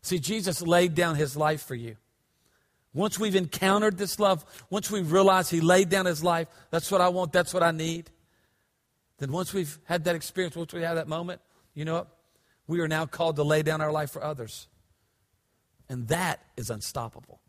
See, 0.00 0.18
Jesus 0.18 0.62
laid 0.62 0.94
down 0.94 1.16
his 1.16 1.36
life 1.36 1.62
for 1.62 1.74
you. 1.74 1.96
Once 2.96 3.18
we've 3.18 3.36
encountered 3.36 3.98
this 3.98 4.18
love, 4.18 4.42
once 4.70 4.90
we 4.90 5.02
realize 5.02 5.50
He 5.50 5.60
laid 5.60 5.90
down 5.90 6.06
His 6.06 6.24
life, 6.24 6.48
that's 6.70 6.90
what 6.90 7.02
I 7.02 7.10
want, 7.10 7.30
that's 7.30 7.52
what 7.52 7.62
I 7.62 7.70
need, 7.70 8.10
then 9.18 9.30
once 9.30 9.52
we've 9.52 9.78
had 9.84 10.04
that 10.04 10.14
experience, 10.14 10.56
once 10.56 10.72
we 10.72 10.80
have 10.80 10.96
that 10.96 11.06
moment, 11.06 11.42
you 11.74 11.84
know 11.84 11.94
what? 11.96 12.08
We 12.66 12.80
are 12.80 12.88
now 12.88 13.04
called 13.04 13.36
to 13.36 13.42
lay 13.42 13.62
down 13.62 13.82
our 13.82 13.92
life 13.92 14.10
for 14.10 14.24
others. 14.24 14.66
And 15.90 16.08
that 16.08 16.40
is 16.56 16.70
unstoppable. 16.70 17.42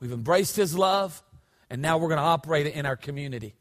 We've 0.00 0.10
embraced 0.10 0.56
His 0.56 0.76
love, 0.76 1.22
and 1.70 1.80
now 1.80 1.98
we're 1.98 2.08
going 2.08 2.18
to 2.18 2.24
operate 2.24 2.66
it 2.66 2.74
in 2.74 2.84
our 2.84 2.96
community. 2.96 3.54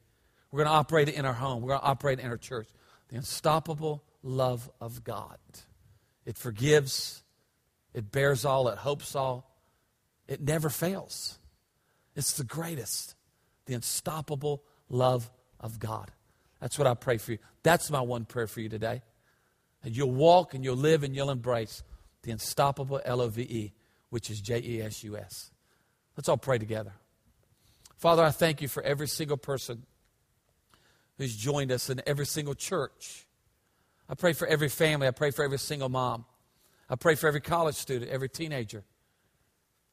We're 0.52 0.64
going 0.64 0.72
to 0.72 0.78
operate 0.78 1.10
it 1.10 1.16
in 1.16 1.28
our 1.28 1.34
home. 1.34 1.62
We're 1.62 1.70
going 1.70 1.82
to 1.82 1.86
operate 1.86 2.18
it 2.18 2.26
in 2.26 2.32
our 2.32 2.38
church. 2.38 2.70
The 3.10 3.18
unstoppable 3.18 4.04
love 4.24 4.68
of 4.82 5.04
God. 5.04 5.38
It 6.26 6.40
forgives, 6.40 7.22
it 7.94 8.12
bears 8.12 8.46
all, 8.46 8.68
it 8.70 8.80
hopes 8.80 9.16
all, 9.16 9.53
it 10.28 10.42
never 10.42 10.70
fails. 10.70 11.38
It's 12.16 12.34
the 12.34 12.44
greatest, 12.44 13.16
the 13.66 13.74
unstoppable 13.74 14.64
love 14.90 15.30
of 15.60 15.80
God. 15.80 16.12
That's 16.62 16.78
what 16.78 16.88
I 16.88 16.94
pray 16.94 17.18
for 17.18 17.34
you. 17.34 17.40
That's 17.64 17.90
my 17.90 18.02
one 18.02 18.26
prayer 18.26 18.48
for 18.48 18.62
you 18.62 18.70
today. 18.70 19.02
And 19.84 19.96
you'll 19.96 20.12
walk 20.12 20.54
and 20.54 20.64
you'll 20.64 20.78
live 20.78 21.04
and 21.04 21.16
you'll 21.16 21.32
embrace 21.32 21.84
the 22.22 22.32
unstoppable 22.32 23.02
L 23.04 23.22
O 23.22 23.28
V 23.28 23.42
E, 23.42 23.74
which 24.10 24.30
is 24.30 24.40
J 24.40 24.62
E 24.64 24.82
S 24.82 25.04
U 25.04 25.18
S. 25.18 25.52
Let's 26.16 26.30
all 26.30 26.38
pray 26.38 26.58
together. 26.58 26.94
Father, 27.98 28.24
I 28.24 28.32
thank 28.32 28.62
you 28.62 28.68
for 28.68 28.84
every 28.84 29.08
single 29.08 29.38
person 29.38 29.84
who's 31.18 31.36
joined 31.36 31.72
us 31.72 31.90
in 31.90 32.02
every 32.06 32.26
single 32.26 32.54
church. 32.54 33.26
I 34.10 34.16
pray 34.16 34.34
for 34.34 34.48
every 34.48 34.70
family. 34.70 35.08
I 35.08 35.12
pray 35.12 35.32
for 35.32 35.44
every 35.44 35.60
single 35.60 35.90
mom. 35.90 36.26
I 36.90 36.96
pray 36.96 37.16
for 37.16 37.28
every 37.28 37.42
college 37.42 37.76
student, 37.76 38.12
every 38.12 38.30
teenager. 38.30 38.84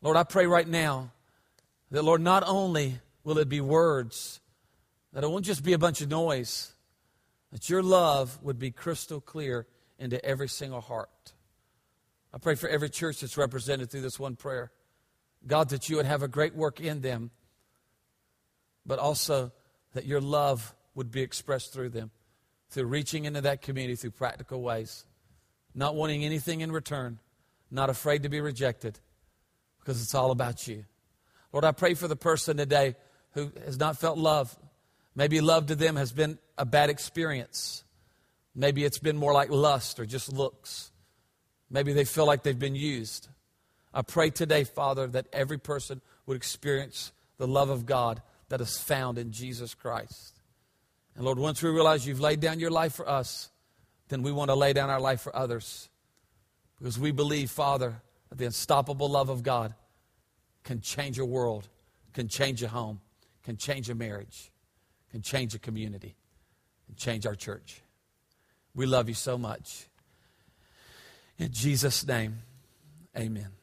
Lord, 0.03 0.17
I 0.17 0.25
pray 0.25 0.47
right 0.47 0.67
now 0.67 1.13
that, 1.91 2.03
Lord, 2.03 2.21
not 2.21 2.43
only 2.47 3.01
will 3.25 3.39
it 3.39 3.49
be 3.49 3.61
words, 3.61 4.41
that 5.13 5.25
it 5.25 5.31
won't 5.31 5.45
just 5.45 5.63
be 5.63 5.73
a 5.73 5.79
bunch 5.79 6.01
of 6.01 6.09
noise, 6.09 6.73
that 7.53 7.69
your 7.69 7.83
love 7.83 8.39
would 8.43 8.59
be 8.59 8.71
crystal 8.71 9.21
clear 9.21 9.67
into 9.99 10.25
every 10.25 10.49
single 10.49 10.81
heart. 10.81 11.33
I 12.33 12.39
pray 12.39 12.55
for 12.55 12.69
every 12.69 12.89
church 12.89 13.21
that's 13.21 13.37
represented 13.37 13.91
through 13.91 14.03
this 14.03 14.19
one 14.19 14.37
prayer. 14.37 14.71
God, 15.47 15.71
that 15.71 15.89
you 15.89 15.97
would 15.97 16.07
have 16.07 16.23
a 16.23 16.29
great 16.29 16.55
work 16.55 16.81
in 16.81 17.01
them, 17.01 17.31
but 18.87 18.99
also 18.99 19.53
that 19.95 20.07
your 20.07 20.21
love 20.21 20.75
would 20.95 21.11
be 21.11 21.23
expressed 21.23 21.73
through 21.73 21.91
them, 21.91 22.11
through 22.71 22.85
reaching 22.85 23.25
into 23.25 23.41
that 23.41 23.63
community 23.63 23.97
through 23.97 24.13
practical 24.13 24.63
ways. 24.63 25.05
not 25.75 25.95
wanting 25.95 26.25
anything 26.25 26.61
in 26.61 26.73
return, 26.73 27.19
not 27.71 27.91
afraid 27.91 28.23
to 28.25 28.29
be 28.29 28.41
rejected, 28.41 28.99
because 29.91 30.05
it's 30.05 30.15
all 30.15 30.31
about 30.31 30.69
you. 30.69 30.85
Lord, 31.53 31.65
I 31.65 31.73
pray 31.73 31.95
for 31.95 32.07
the 32.07 32.15
person 32.15 32.59
today 32.59 32.95
who 33.33 33.51
has 33.65 33.77
not 33.77 33.99
felt 33.99 34.19
love. 34.19 34.57
Maybe 35.17 35.41
love 35.41 35.67
to 35.67 35.75
them 35.75 35.97
has 35.97 36.13
been 36.13 36.39
a 36.57 36.65
bad 36.65 36.91
experience. 36.91 37.83
Maybe 38.55 38.85
it's 38.85 39.01
been 39.01 39.17
more 39.17 39.33
like 39.33 39.51
lust 39.51 39.99
or 39.99 40.07
just 40.07 40.33
looks. 40.33 40.93
Maybe 41.71 41.93
they 41.93 42.05
feel 42.05 42.25
like 42.25 42.45
they've 42.45 42.57
been 42.57 42.77
used. 42.77 43.27
I 43.93 44.03
pray 44.03 44.31
today, 44.31 44.63
Father, 44.63 45.09
that 45.09 45.27
every 45.33 45.59
person 45.59 46.03
would 46.27 46.37
experience 46.37 47.11
the 47.39 47.49
love 47.49 47.69
of 47.69 47.85
God 47.85 48.23
that 48.49 48.61
is 48.61 48.79
found 48.79 49.19
in 49.19 49.33
Jesus 49.33 49.75
Christ. 49.75 50.41
And 51.17 51.25
Lord, 51.25 51.41
once 51.41 51.65
we 51.65 51.71
realize 51.71 52.07
you've 52.07 52.21
laid 52.21 52.39
down 52.39 52.61
your 52.61 52.71
life 52.71 52.95
for 52.95 53.09
us, 53.09 53.51
then 54.09 54.23
we 54.23 54.31
want 54.31 54.51
to 54.51 54.55
lay 54.55 54.73
down 54.73 54.89
our 54.89 55.01
life 55.01 55.21
for 55.21 55.35
others. 55.35 55.89
Because 56.79 56.97
we 56.97 57.11
believe, 57.11 57.51
Father, 57.51 58.01
that 58.29 58.39
the 58.39 58.47
unstoppable 58.47 59.11
love 59.11 59.31
of 59.31 59.43
God 59.43 59.75
can 60.65 60.81
change 60.81 61.19
a 61.19 61.25
world, 61.25 61.69
can 62.13 62.29
change 62.29 62.63
a 62.63 62.69
home, 62.69 63.01
can 63.43 63.57
change 63.57 63.91
a 63.91 63.95
marriage, 63.95 64.51
can 65.11 65.23
change 65.23 65.55
a 65.55 65.59
community, 65.59 66.17
and 66.89 66.97
change 66.97 67.27
our 67.27 67.35
church. 67.35 67.83
We 68.75 68.87
love 68.87 69.09
you 69.09 69.15
so 69.15 69.37
much. 69.39 69.89
In 71.39 71.53
Jesus' 71.53 72.07
name, 72.07 72.43
amen. 73.17 73.60